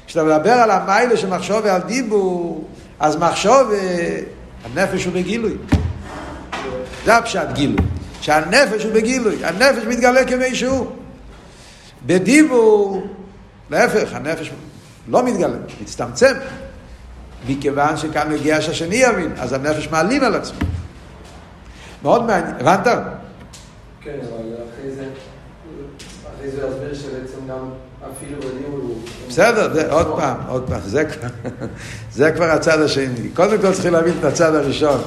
[0.07, 2.65] כשאתה מדבר על המיילה של מחשוב ועל דיבור,
[3.01, 3.73] אז מחשוב,
[4.65, 5.55] הנפש הוא בגילוי.
[7.05, 7.87] זה הפשט גילוי.
[8.21, 10.87] שהנפש הוא בגילוי, הנפש מתגלה כמי שהוא.
[12.07, 13.07] בדיבור,
[13.71, 14.51] להפך, הנפש
[15.09, 16.35] לא מתגלה, מצטמצם.
[17.49, 20.59] מכיוון שכאן מגיע שהשני יבין, אז הנפש מעלים על עצמו.
[22.03, 22.87] מאוד מעניין, הבנת?
[24.01, 25.05] כן, אבל אחרי זה,
[26.37, 27.71] אחרי זה להסביר שבעצם גם
[28.17, 28.97] אפילו בדיבור הוא...
[29.29, 31.29] בסדר, זה, עוד פעם, עוד פעם, זה כבר,
[32.13, 33.29] זה כבר הצד השני.
[33.35, 35.01] קודם כל צריכים להבין את הצד הראשון.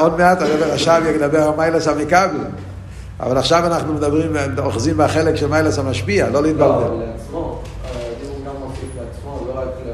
[0.00, 2.44] עוד מעט הרב עכשיו ידבר על מיילס המכבל.
[3.20, 6.64] אבל עכשיו אנחנו מדברים, אוחזים בחלק של מיילס המשפיע, לא להתבלבל.
[6.68, 9.07] לא, לעצמו, הדיבור גם מוסיף לעצמו, לא רק ל...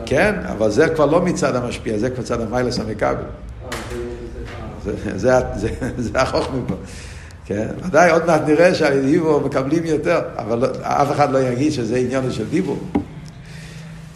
[0.06, 3.14] כן, אבל זה כבר לא מצד המשפיע, זה כבר צד המיילס המכבל.
[5.16, 5.38] זה-
[6.14, 6.74] החוכמה פה.
[7.46, 11.96] כן, ודאי עוד מעט נראה שהדיבור מקבלים יותר, אבל לא, אף אחד לא יגיד שזה
[11.96, 12.78] עניין של דיבור.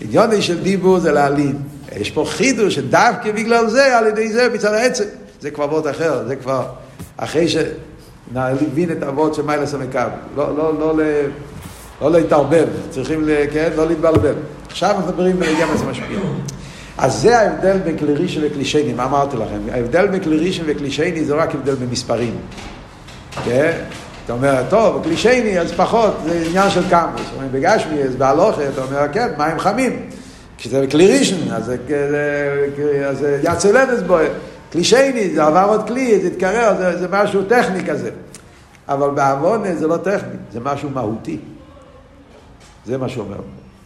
[0.01, 1.59] עניין של דיבור זה להעלים.
[1.97, 5.05] יש פה חידוש שדווקא בגלל זה, על ידי זה, מצד העצם.
[5.40, 6.62] זה כבר וורט אחר, זה כבר
[7.16, 9.99] אחרי שנבין את הוורד של מיילס המקב.
[10.37, 11.03] לא, לא, לא,
[12.03, 14.35] לא להתערבב, צריכים, כן, לא להתבלבל.
[14.71, 16.19] עכשיו אנחנו מדברים בעניין הזה משפיע.
[16.99, 19.59] אז זה ההבדל בין כלי ראשון וכלי שני, מה אמרתי לכם?
[19.73, 22.35] ההבדל בין כלי ראשון וכלי שני זה רק הבדל במספרים.
[23.45, 23.81] כן?
[24.25, 27.27] אתה אומר, טוב, כלי שני אז פחות, זה עניין של קמפוס.
[27.33, 30.03] אומרים, בגשמי, אז בהלוכה, אתה אומר, כן, מים חמים.
[30.59, 34.17] כשזה כלי ראשון, אז זה- זה- זה יצא לדס בו.
[34.73, 38.11] כלי שני, זה עבר עוד כלי, זה התקרר, זה, זה משהו טכני כזה.
[38.89, 41.39] אבל בעוון זה לא טכני, זה משהו מהותי.
[42.87, 43.37] זה מה שהוא אומר.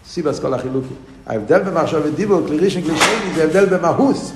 [0.07, 0.97] סיבס כל החילוקים.
[1.27, 4.33] ההבדל במחשב ודיבור, כלי ראשון, כלי שני, זה הבדל במהוס.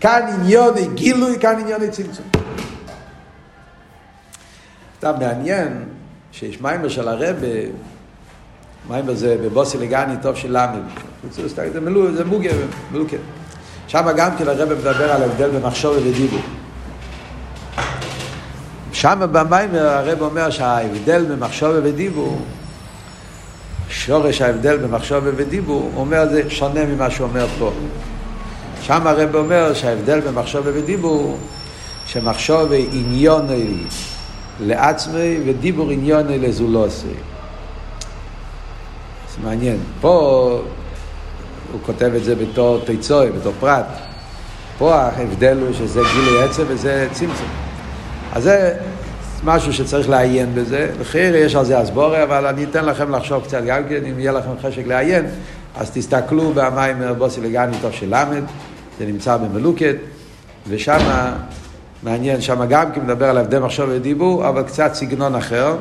[0.00, 2.26] כאן עניוני גילוי, כאן עניוני צמצום.
[4.98, 5.84] אתה מעניין
[6.32, 7.46] שיש מיימר של הרבה,
[8.88, 10.82] מיימר זה בבוסי לגני טוב של למד.
[12.14, 12.50] זה מוגה,
[12.92, 13.16] מלוקה.
[13.88, 16.40] שם גם כן הרבה מדבר על ההבדל במחשוב ודיבור.
[18.92, 22.38] שם במיימר הרב אומר שההבדל במחשוב ודיבור,
[24.06, 27.72] שורש ההבדל במחשוב ודיבור, הוא אומר זה שונה ממה שהוא אומר פה.
[28.82, 31.38] שם הרב אומר שההבדל במחשוב ודיבור,
[32.06, 33.86] שמחשוב עניון היא.
[34.60, 37.06] לעצמי ודיבור עניוני לזולוסי.
[37.06, 37.12] זה
[39.44, 39.78] מעניין.
[40.00, 40.60] פה
[41.72, 43.86] הוא כותב את זה בתור תיצוי, בתור פרט.
[44.78, 47.48] פה ההבדל הוא שזה גילוי עצם וזה צמצום.
[48.32, 48.74] אז זה
[49.44, 50.90] משהו שצריך לעיין בזה.
[51.00, 54.32] לחייר יש על זה הסבורי, אבל אני אתן לכם לחשוב קצת גם כן, אם יהיה
[54.32, 55.26] לכם חשק לעיין,
[55.76, 58.42] אז תסתכלו במים בוסי לגני טוב של למד,
[58.98, 59.96] זה נמצא במלוקת,
[60.68, 60.98] ושם
[62.02, 65.76] מעניין, שם גם כי מדבר על הבדל מחשוב ודיבור, אבל קצת סגנון אחר,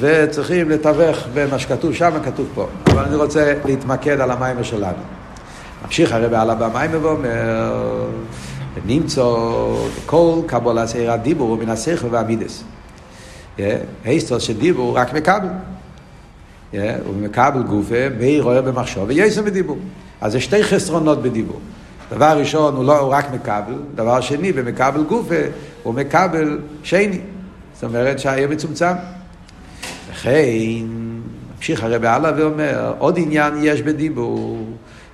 [0.00, 2.66] וצריכים לתווך בין מה שכתוב שם, כתוב פה.
[2.86, 5.02] אבל אני רוצה להתמקד על המים שלנו.
[5.84, 7.72] ממשיך הרי בעלה במים ואומר,
[8.86, 9.24] נמצא
[10.06, 12.64] כל קבול עשיר הדיבור מן השכל והמידס.
[14.04, 15.48] היסטוס של דיבור רק מקבל.
[16.72, 19.78] הוא מקבל גופה, מי רואה במחשוב ויישם בדיבור.
[20.20, 21.60] אז זה שתי חסרונות בדיבור.
[22.10, 25.34] דבר ראשון, הוא לא הוא רק מקבל, דבר שני, במקבל גופה,
[25.82, 27.20] הוא מקבל שני.
[27.74, 28.92] זאת אומרת שהיה מצומצם.
[30.10, 30.30] לכן,
[31.56, 34.66] ממשיך הרב הלאה ואומר, עוד עניין יש בדיבור,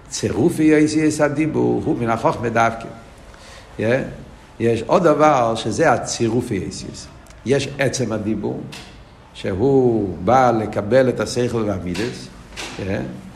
[0.08, 2.88] צירופי יסיס הדיבור, הוא מן החוכמה דווקא.
[3.78, 3.82] Yeah.
[4.60, 7.06] יש עוד דבר שזה הצירופי יסיס.
[7.46, 8.60] יש עצם הדיבור,
[9.34, 12.82] שהוא בא לקבל את השכל והמידס, yeah.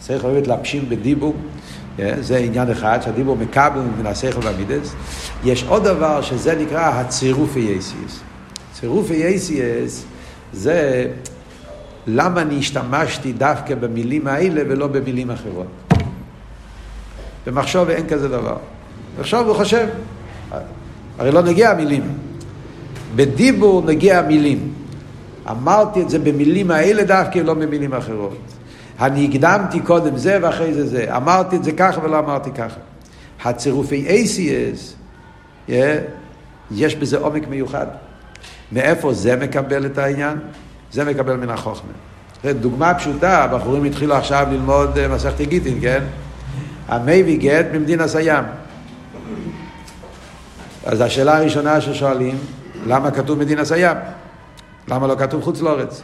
[0.07, 1.35] שכל והמידס להפשים בדיבור.
[2.21, 4.95] זה עניין אחד, שהדיבור מקבל מן השכל והמידס.
[5.45, 8.21] יש עוד דבר שזה נקרא הצירופי יסיס.
[8.73, 10.05] צירופי יסיס
[10.53, 11.07] זה
[12.07, 15.67] למה אני השתמשתי דווקא במילים האלה ולא במילים אחרות.
[17.47, 18.57] במחשוב אין כזה דבר.
[19.21, 19.87] עכשיו הוא חושב,
[21.19, 22.03] הרי לא נגיע המילים.
[23.17, 24.73] בדיבור נגיע המילים.
[25.51, 28.39] אמרתי את זה במילים האלה דווקא, לא במילים אחרות.
[29.01, 31.17] אני הקדמתי קודם זה ואחרי זה זה.
[31.17, 32.81] אמרתי את זה ככה ולא אמרתי ככה.
[33.45, 34.95] הצירופי ACS,
[35.69, 35.73] yeah,
[36.71, 37.87] יש בזה עומק מיוחד.
[38.73, 40.39] מאיפה זה מקבל את העניין?
[40.93, 41.93] זה מקבל מן החוכמה.
[42.45, 46.05] דוגמה פשוטה, הבחורים התחילו עכשיו ללמוד אה, מסכת גיטין, כן?
[46.89, 48.45] המייבי גט ממדינס הים.
[50.89, 52.39] אז השאלה הראשונה ששואלים,
[52.87, 53.97] למה כתוב מדינס הים?
[54.89, 56.03] למה לא כתוב חוץ לארץ?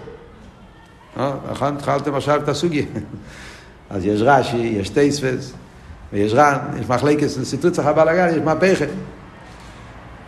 [1.18, 1.76] אה, נכון?
[1.76, 2.84] התחלתם עכשיו את הסוגיה.
[3.90, 5.52] אז יש רש"י, יש טייספס,
[6.12, 8.88] ויש ר"ן, יש מחלקת סיטוץ הבלאגן, יש מהפכת.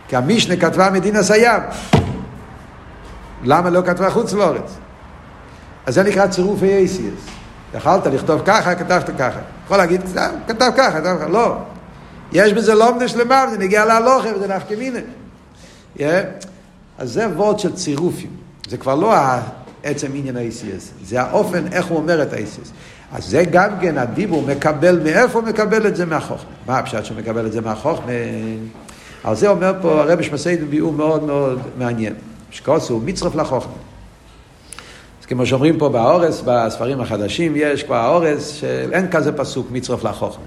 [0.07, 1.61] כי המשנה כתבה מדינס הים.
[3.43, 4.77] למה לא כתבה חוץ לארץ?
[5.85, 7.19] אז זה נקרא צירוף אייסיאס.
[7.73, 9.39] יכלת לכתוב ככה, כתבת ככה.
[9.65, 10.01] יכול להגיד,
[10.47, 11.27] כתב ככה, כתב ככה.
[11.27, 11.57] לא.
[12.31, 14.99] יש בזה לומדה שלמה, וזה נגיע להלוכה, וזה נפקא מינה.
[15.97, 16.01] Yeah.
[16.97, 18.29] אז זה וורד של צירופים.
[18.69, 19.13] זה כבר לא
[19.83, 22.69] עצם עניין ה-ACS, זה האופן איך הוא אומר את ה-ACS.
[23.11, 26.49] אז זה גם כן, הדיבור מקבל, מאיפה הוא מקבל את זה מהחוכמה?
[26.67, 28.11] מה הפשט שהוא מקבל את זה מהחוכמה?
[29.23, 32.13] על זה אומר פה הרבי שמסייד ביאור מאוד מאוד מעניין.
[32.51, 33.73] שקוסו הוא מצרף לחוכמה.
[35.21, 40.45] אז כמו שאומרים פה באורס, בספרים החדשים, יש כבר האורס שאין כזה פסוק מצרף לחוכמה.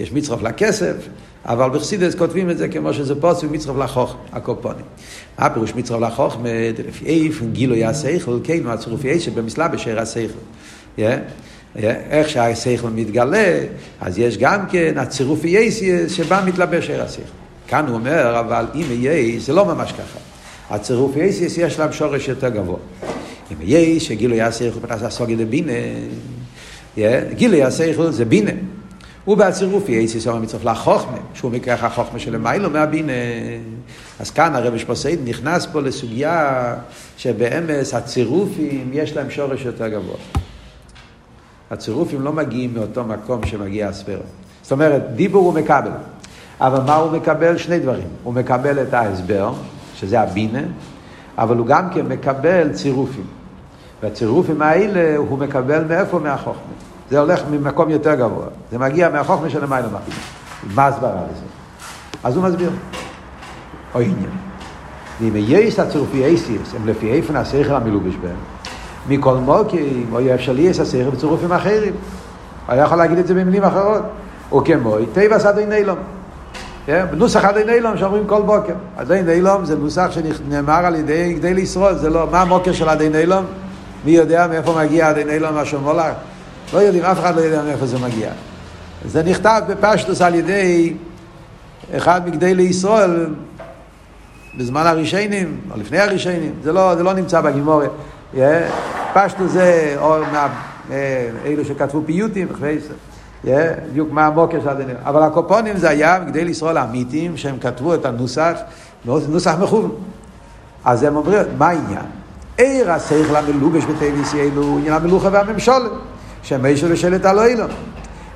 [0.00, 0.94] יש מצרף לכסף,
[1.44, 4.84] אבל בחסידס כותבים את זה כמו שזה פוסק מצרף לחוכמה, הקופונים.
[5.38, 6.48] מה פירוש מצרף לחוכמה?
[6.88, 10.38] לפי איפן גילוי השכל, כן, מה צירוף יש במסלע בשער השכל.
[12.10, 13.58] איך שהשכל מתגלה,
[14.00, 17.22] אז יש גם כן הצירוף יסי שבה מתלבש שער השכל.
[17.68, 20.18] כאן הוא אומר, אבל אם יהיה, זה לא ממש ככה.
[20.70, 22.76] הצירוף יסי יש להם שורש יותר גבוה.
[23.52, 25.72] אם יהיה שגילוי השכל פנס הסוגיה לבינה,
[27.36, 28.50] גילוי השכל זה בינה.
[29.24, 33.12] הוא בצירוף יהיה סומה מצרף לחוכמה, שהוא מכרך החוכמה של מיילו מהבינה.
[34.20, 36.74] אז כאן הרב שפוסייד נכנס פה לסוגיה
[37.16, 40.16] שבאמס הצירופים יש להם שורש יותר גבוה.
[41.70, 44.22] הצירופים לא מגיעים מאותו מקום שמגיע הספירה.
[44.62, 45.90] זאת אומרת, דיבור הוא מקבל.
[46.60, 47.56] אבל מה הוא מקבל?
[47.58, 48.08] שני דברים.
[48.22, 49.52] הוא מקבל את ההסבר,
[49.94, 50.62] שזה הבינה,
[51.38, 53.26] אבל הוא גם כן מקבל צירופים.
[54.02, 56.18] והצירופים האלה הוא מקבל מאיפה?
[56.18, 56.93] מהחוכמה.
[57.10, 58.46] זה הולך ממקום יותר גבוה.
[58.70, 60.10] זה מגיע מהחוכמה של המים למטה.
[60.74, 61.44] מה הסברה לזה?
[62.24, 62.70] אז הוא מסביר.
[63.94, 64.30] או עניין.
[65.20, 68.36] ואם יש הצירופי אייסיס, הם לפי איפן השכל המלובש בהם,
[69.08, 71.92] מכל מוקים, או אפשר לי יש השכל בצירופים אחרים.
[72.68, 74.02] הוא יכול להגיד את זה במילים אחרות.
[74.52, 75.98] או כמו, טבע סדרי נילום.
[76.88, 78.74] בנוסח עדי נילום שאומרים כל בוקר.
[78.96, 83.08] עדי נילום זה נוסח שנאמר על ידי גדי לישרוד, זה לא, מה המוקר של עדי
[83.08, 83.44] נילום?
[84.04, 86.14] מי יודע מאיפה מגיע עדי נילום מה שאומר לך?
[86.74, 88.30] לא יודעים, אף אחד לא יודע מאיפה זה מגיע.
[89.06, 90.94] זה נכתב בפשטוס על ידי
[91.96, 93.26] אחד מגדי לישראל
[94.58, 97.90] בזמן הרישיינים, או לפני הרישיינים, זה לא, זה לא נמצא בגימורת.
[99.14, 100.48] פשטוס זה או מה,
[100.90, 102.48] אה, אלו שכתבו פיוטים,
[103.44, 104.88] בדיוק מה המוקר של הדין.
[105.04, 108.58] אבל הקופונים זה היה מגדי לישראל האמיתיים, שהם כתבו את הנוסח,
[109.04, 109.90] נוסח מכוון.
[110.84, 112.04] אז הם אומרים, מה העניין?
[112.56, 115.90] עיר השכל המלוגש בטייביס אלו עניין המלוכה והממשולת,
[116.44, 117.70] שמישהו לשלט על אילון.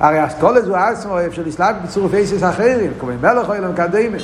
[0.01, 4.17] הרי אסכולת הוא עצמו אפשר לסלב בצירוף איסיס אחרים, כמו מלך אילון קדימה.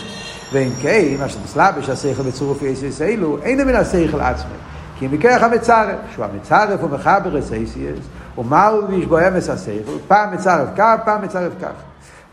[0.52, 4.50] ואם כן, מה שנסלבש השכל בצירוף איסיס אלו, אין מן השכל עצמו.
[4.98, 7.98] כי מכרך המצרף, שהוא המצרף הוא מחבר את איסיס,
[8.34, 11.72] הוא מלביש בו אמס השכל, פעם מצרף כך, פעם מצרף כך.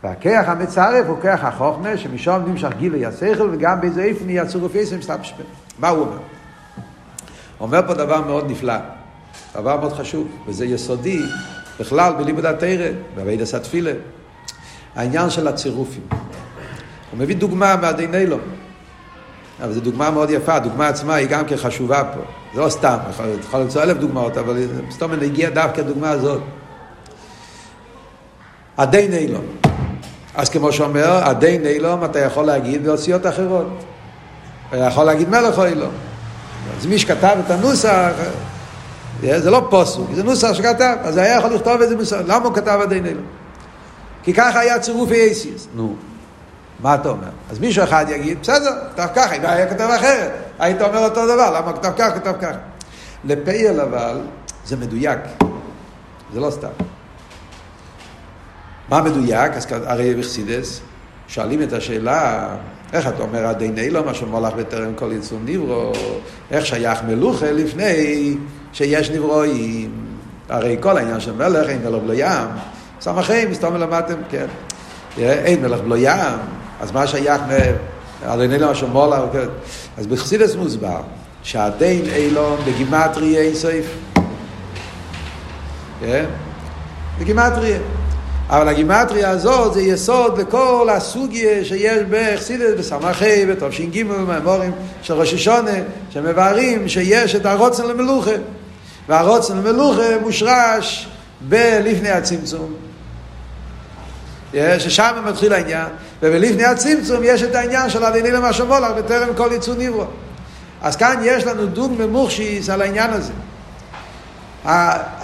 [0.04, 4.98] והכרך המצרף הוא כרך החוכמה, שמשום נמשך גילי השכל, וגם באיזה איפן יהיה צירוף איסיס
[4.98, 5.42] מסתבשפן.
[5.78, 6.18] מה הוא אומר?
[7.60, 8.74] אומר פה דבר מאוד נפלא,
[9.54, 11.20] דבר מאוד חשוב, וזה יסודי
[11.80, 13.92] בכלל בלימוד התרא, בעבידת התפילה,
[14.94, 16.02] העניין של הצירופים.
[17.10, 18.40] הוא מביא דוגמה מהדי נילום,
[19.62, 22.20] אבל זו דוגמה מאוד יפה, הדוגמה עצמה היא גם כן חשובה פה,
[22.54, 22.96] זה לא סתם,
[23.40, 26.40] יכול למצוא אלף דוגמאות, אבל סתום הגיע דווקא הדוגמה הזאת.
[28.78, 29.44] הדי נילום.
[30.34, 33.66] אז כמו שאומר, הדי נילום אתה יכול להגיד באותיות אחרות.
[34.68, 35.92] אתה יכול להגיד מלך או אילום.
[36.78, 38.10] אז מי שכתב את הנוסח,
[39.22, 42.18] זה לא פוסוק, זה נוסח שכתב, אז היה יכול לכתוב את זה בסוף.
[42.26, 43.20] למה הוא כתב עדיין אלו?
[44.22, 45.68] כי ככה היה צירוף אייסיס.
[45.74, 45.96] נו,
[46.80, 47.28] מה אתה אומר?
[47.50, 51.60] אז מישהו אחד יגיד, בסדר, כתב ככה, אם היה כתב אחרת, היית אומר אותו דבר,
[51.60, 52.58] למה כתב ככה, כתב ככה.
[53.24, 54.20] לפייל אבל,
[54.64, 55.18] זה מדויק,
[56.32, 56.68] זה לא סתם.
[58.88, 59.52] מה מדויק?
[59.52, 60.80] אז הרי בחסידס,
[61.28, 62.48] שואלים את השאלה,
[62.92, 65.92] איך אתה אומר עדיין אילו, מה שמולך בטרם כל יצור נברו,
[66.50, 68.36] איך שייך מלוכה לפני
[68.72, 69.90] שיש נברואים.
[70.48, 72.48] הרי כל העניין של מלך, אין מלך בלו ים.
[73.00, 74.46] סמכם, מסתום למדתם, כן.
[75.18, 76.38] אין מלך בלו ים,
[76.80, 77.42] אז מה שייך
[78.26, 79.46] עדיין אילו, מה שמולך, כן.
[79.98, 81.00] אז בחסידס מוסבר,
[81.42, 83.86] שעדיין אילו בגימטרי אין סעיף.
[86.00, 86.24] כן?
[87.18, 87.74] בגימטרי.
[88.52, 95.70] אבל הגימטריה הזאת זה יסוד לכל הסוגיה שיש בחסידת בסמכי בתש"ג במאמורים של ראש השונה
[96.10, 98.30] שמבארים שיש את הרוצן למלוכה.
[99.08, 101.08] והרוצן למלוכה מושרש
[101.40, 102.74] בלפני הצמצום.
[104.54, 105.86] ששם מתחיל העניין
[106.22, 110.04] ובלפני הצמצום יש את העניין של הדיני למשהו מולך בטרם כל ייצור נברו
[110.82, 113.32] אז כאן יש לנו דוגמא מוכשיס על העניין הזה.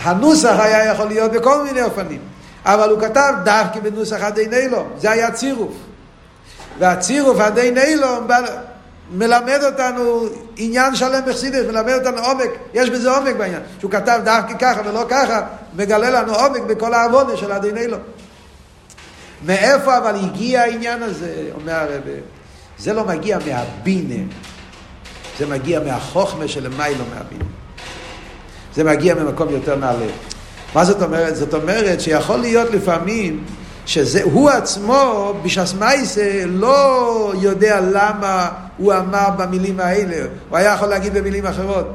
[0.04, 2.27] הנוסח היה יכול להיות בכל מיני אופנים
[2.64, 5.73] אבל הוא כתב דווקא בנוסח עדי נילום, זה היה צירוף.
[6.79, 8.27] והצירוף עדי נילום
[9.11, 13.62] מלמד אותנו עניין שלם בחסידס, מלמד אותנו עומק, יש בזה עומק בעניין.
[13.79, 15.40] שהוא כתב דווקא ככה ולא ככה,
[15.75, 18.01] מגלה לנו עומק בכל העוונה של עדי נילום.
[19.47, 22.03] מאיפה אבל הגיע העניין הזה, אומר הרב,
[22.79, 24.25] זה לא מגיע מהבינה,
[25.38, 27.44] זה מגיע מהחוכמה שלמיילו מהבינה.
[28.75, 30.11] זה מגיע ממקום יותר מהלב.
[30.74, 31.37] מה זאת אומרת?
[31.37, 33.44] זאת אומרת שיכול להיות לפעמים
[33.87, 41.14] שהוא עצמו בש"ס מייסה לא יודע למה הוא אמר במילים האלה, הוא היה יכול להגיד
[41.14, 41.87] במילים אחרות.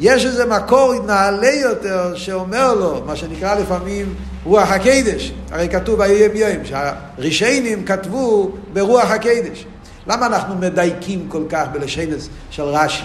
[0.00, 5.32] יש איזה מקור נעלה יותר שאומר לו, מה שנקרא לפעמים רוח הקדש.
[5.50, 9.66] הרי כתוב ויהיה יום, שהרישיינים כתבו ברוח הקדש.
[10.06, 13.04] למה אנחנו מדייקים כל כך בלשנס של רש"י?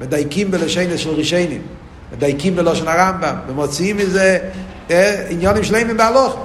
[0.00, 1.62] מדייקים בלשנס של רישיינים.
[2.12, 4.38] מדייקים בלושן הרמב"ם, ומוציאים מזה
[4.90, 6.36] אה, עניונים שלמים בהלוך.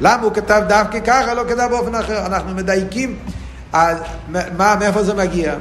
[0.00, 2.26] למה הוא כתב דווקא ככה, לא כתב באופן אחר?
[2.26, 3.18] אנחנו מדייקים.
[3.72, 5.54] אז מה, מאיפה זה מגיע?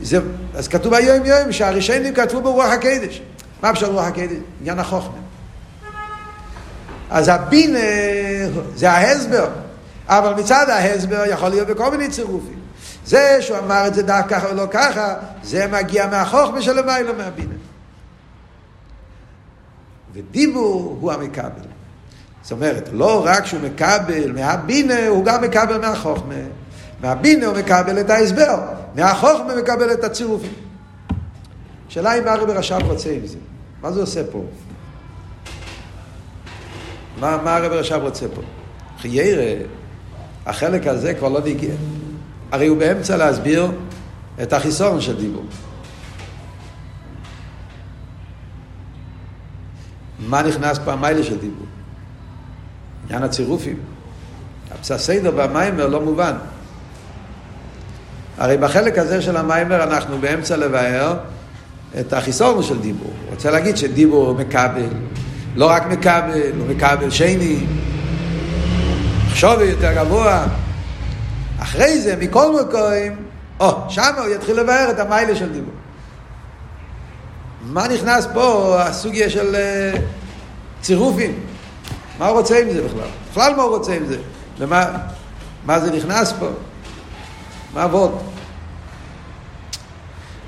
[0.00, 0.20] זה,
[0.54, 3.22] אז כתוב היום יום שהראשונים כתבו ברוח הקדש.
[3.62, 4.36] מה בשביל רוח הקדש?
[4.60, 5.18] עניין החוכמה.
[7.10, 7.78] אז הבינה
[8.74, 9.48] זה ההסבר,
[10.08, 12.58] אבל מצד ההסבר יכול להיות בכל מיני צירופים.
[13.06, 17.51] זה שהוא אמר את זה דווקא ככה ולא ככה, זה מגיע מהחוכמה של המילה מהבינה.
[20.14, 21.68] ודיבור הוא המקבל.
[22.42, 26.34] זאת אומרת, לא רק שהוא מקבל מהבינה, הוא גם מקבל מהחוכמה.
[27.00, 28.60] מהבינה הוא מקבל את ההסבר,
[28.94, 30.52] מהחוכמה מקבל את הצירופים.
[31.88, 33.38] השאלה אם הרב רש"ב רוצה עם זה.
[33.82, 34.44] מה זה עושה פה?
[37.20, 38.40] מה, מה הרב רש"ב רוצה פה?
[38.98, 39.64] חיירה,
[40.46, 41.74] החלק הזה כבר לא נגיע.
[42.52, 43.72] הרי הוא באמצע להסביר
[44.42, 45.44] את החיסון של דיבור.
[50.32, 51.66] מה נכנס פה המיילה של דיבור?
[53.06, 53.76] עניין הצירופים.
[54.74, 56.32] הפססיידר במיימר לא מובן.
[58.38, 61.16] הרי בחלק הזה של המיימר אנחנו באמצע לבאר
[62.00, 63.12] את החיסון של דיבור.
[63.22, 64.88] הוא רוצה להגיד שדיבור הוא מקבל,
[65.56, 67.66] לא רק מקבל, הוא מקבל שני,
[69.26, 70.46] מחשוב יותר גבוה.
[71.58, 73.16] אחרי זה, מכל מקום,
[73.60, 75.74] או, שם הוא יתחיל לבאר את המיילה של דיבור.
[77.62, 79.98] מה נכנס פה הסוגיה של uh,
[80.82, 81.40] צירופים?
[82.18, 83.08] מה הוא רוצה עם זה בכלל?
[83.30, 84.16] בכלל מה הוא רוצה עם זה?
[84.58, 84.98] ומה
[85.66, 86.48] מה זה נכנס פה?
[87.74, 88.18] מה עבוד?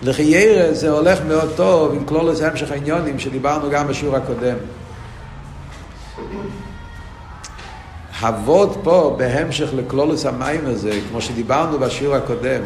[0.02, 4.56] לחיירה זה הולך מאוד טוב עם כלולוס המשך העניונים שדיברנו גם בשיעור הקודם.
[8.20, 12.60] הוות פה בהמשך לכלולוס המים הזה, כמו שדיברנו בשיעור הקודם,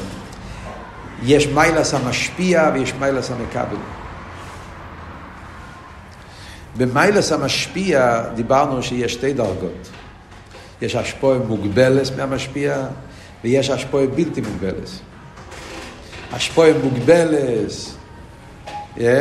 [1.23, 3.77] יש מיילס המשפיע ויש מיילס המקבל.
[6.79, 9.89] במיילס המשפיע דיברנו שיש שתי דרגות.
[10.83, 12.77] יש השפועה מוגבלת מהמשפיע
[13.45, 14.91] ויש השפועה בלתי מוגבלת.
[16.33, 17.73] השפועה מוגבלת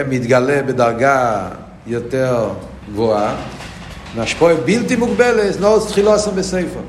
[0.09, 1.49] מתגלה בדרגה
[1.87, 2.49] יותר
[2.91, 3.35] גבוהה,
[4.15, 6.79] והשפועה בלתי מוגבלת לא תחילו עשם בספר.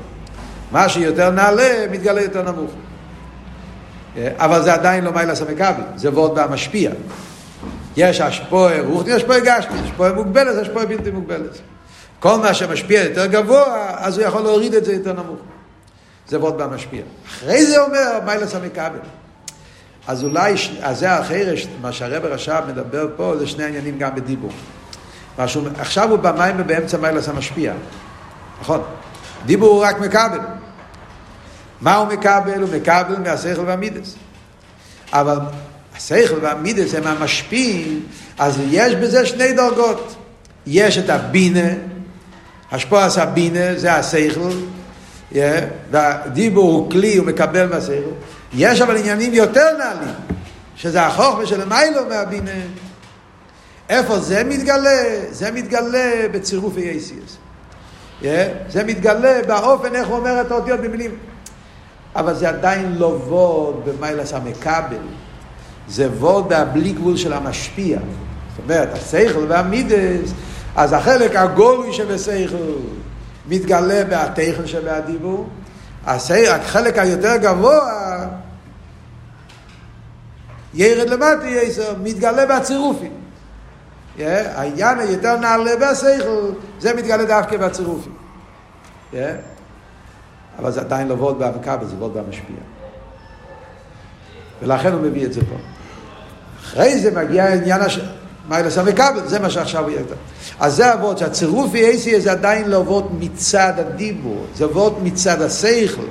[0.71, 2.71] מה שיותר נעלה מתגלה יותר נמוך.
[4.37, 6.91] אבל זה עדיין לא מיילס המקבל, זה וורד והמשפיע.
[7.99, 11.59] יש השפועה רוחני, השפועה גשמי, השפועה מוגבלת, השפועה בלתי מוגבלת.
[12.19, 15.39] כל מה שמשפיע יותר גבוה, אז הוא יכול להוריד את זה יותר נמוך.
[16.27, 17.01] זה וורד והמשפיע.
[17.27, 18.99] אחרי זה אומר מיילס המקבל.
[20.07, 24.51] אז אולי, אז זה החרש, מה שהרב רש"ב מדבר פה, זה שני עניינים גם בדיבור.
[25.39, 27.73] משהו, עכשיו הוא במים ובאמצע מיילס המשפיע.
[28.61, 28.81] נכון?
[29.45, 30.39] דיבור הוא רק מקבל.
[31.81, 32.61] מה הוא מקבל?
[32.61, 34.15] הוא מקבל מהשכל והמידס.
[35.13, 35.39] אבל
[35.99, 38.05] השכל והמידס הם המשפיעים,
[38.37, 40.15] אז יש בזה שני דרגות.
[40.67, 41.69] יש את הבינה,
[42.71, 44.51] השפוע עשה בינה, זה השכל,
[45.31, 45.35] yeah,
[45.91, 47.93] והדיבור הוא כלי, הוא מקבל מהשכל.
[48.53, 50.13] יש אבל עניינים יותר נעלים,
[50.75, 52.51] שזה החוכמה של המיילו מהבינה.
[53.89, 55.03] איפה זה מתגלה?
[55.31, 57.37] זה מתגלה בצירוף אייסיאס.
[58.21, 58.25] Yeah,
[58.69, 61.11] זה מתגלה באופן איך הוא אומר את האותיות במילים.
[62.15, 64.97] אבל זה עדיין לא ווד במיילס המקבל.
[65.89, 67.99] זה ווד בלי גבול של המשפיע.
[67.99, 70.33] זאת אומרת, השכל והמידס,
[70.75, 72.57] אז החלק הגולוי שבשכל
[73.49, 75.49] מתגלה בהתכן שבהדיבור.
[76.05, 78.27] החלק היותר גבוה,
[80.73, 83.11] ירד למטה יסר, מתגלה בצירופים.
[84.19, 88.13] העניין היותר נעלה בשכל, זה מתגלה דווקא בצירופים.
[90.59, 92.55] אבל זה עדיין לא וולד באבקבל, זה וולד במשפיע.
[94.61, 95.55] ולכן הוא מביא את זה פה.
[96.73, 97.99] אחרי זה מגיע העניין הש...
[98.49, 100.15] מיילס המקבל, זה מה שעכשיו הוא ידע.
[100.59, 106.01] אז זה אבות, שהצירוף אייסי זה עדיין לא אבות מצד הדיבור, זה אבות מצד השכל.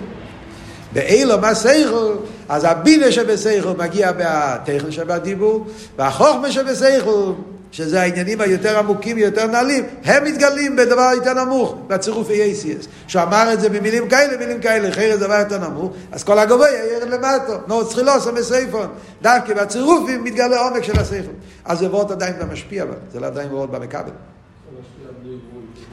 [0.92, 2.14] באילו מה שכל,
[2.48, 5.66] אז הבינה שבשכל מגיע מהטכן שבדיבור,
[5.98, 7.32] והחוכמה שבשכל
[7.72, 12.88] שזה העניינים היותר עמוקים, יותר נעלים, הם מתגלים בדבר יותר נמוך, בצירוף אייסיאס.
[13.06, 16.66] שהוא אמר את זה במילים כאלה, מילים כאלה, זה דבר יותר נמוך, אז כל הגבוה
[16.68, 18.86] ירד למטו, נו צרילוסו מסייפון,
[19.22, 21.34] דווקא בצירופים מתגלה עומק של הסייפון.
[21.64, 24.10] אז זה וורט עדיין במשפיע, זה לא עדיין וורט במכבל.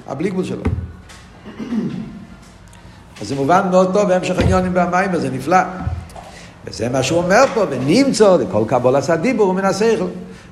[0.08, 0.64] הבלי גבול שלו.
[3.22, 5.58] אז זה מובן מאוד טוב בהמשך עניונים במים, וזה נפלא.
[6.66, 10.06] וזה מה שהוא אומר פה, ונמצא, לכל קבול עשה דיבור מן השכל.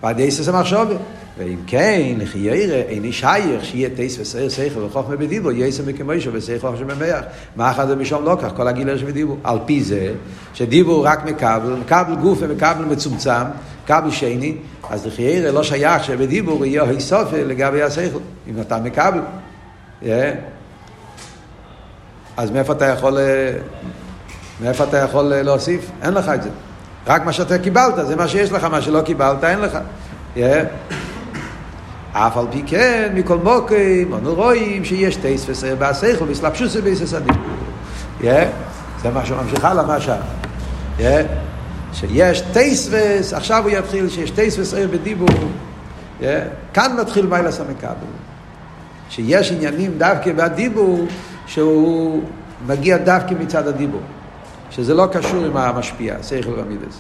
[0.04, 0.98] ועד יסס המחשובת.
[1.38, 6.72] ואם כן, לכי ירא, איני שייך שיהיה טייס וסייר שכל וחוכמה בדיבו, יסם וכמוישו ושכל
[6.72, 7.22] חוכמה במח.
[7.56, 9.38] מה אחד זה משום לא כך, כל הגילר שבדיבו.
[9.44, 10.14] על פי זה,
[10.54, 13.44] שדיבו רק מקבל, מקבל גוף ומקבל מצומצם,
[13.84, 14.56] מקבל שני,
[14.90, 19.22] אז לכי ירא לא שייך שבדיבור יהיה היסופה לגבי השכל, אם אתה מקבל.
[22.38, 23.18] אז מאיפה אתה יכול,
[24.62, 25.92] מאיפה אתה יכול להוסיף?
[26.02, 26.50] אין לך את זה.
[27.08, 29.78] רק מה שאתה קיבלת, זה מה שיש לך, מה שלא קיבלת, אין לך.
[32.14, 37.44] אף על פי כן, מכל מוקים, אנו רואים שיש טייס וסר בהסייכל, והסלבשוס ובייסס הדיבור.
[39.02, 40.16] זה מה שממשיך הלאה, מה שם.
[41.94, 45.30] שיש טייס וס, עכשיו הוא יתחיל שיש טייס וסר בדיבור.
[46.74, 47.94] כאן מתחיל מיילס המקבל.
[49.10, 51.06] שיש עניינים דווקא בדיבור,
[51.48, 52.24] שהוא
[52.68, 54.02] מגיע דווקא מצד הדיבור.
[54.76, 57.00] שזה לא קשור עם המשפיע, שכל ומידס.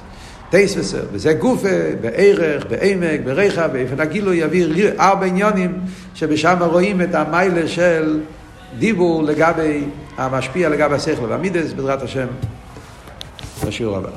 [0.49, 1.67] טייס וסר, וזה גופה,
[2.01, 5.79] בערך, בעמק, ברחב, באיפן הגילוי יביא ארבע עניונים
[6.15, 8.19] שבשם רואים את המיילה של
[8.79, 9.83] דיבור לגבי
[10.17, 12.27] המשפיע, לגבי השכל והמידס, בעזרת השם,
[13.67, 14.09] בשיעור הבא.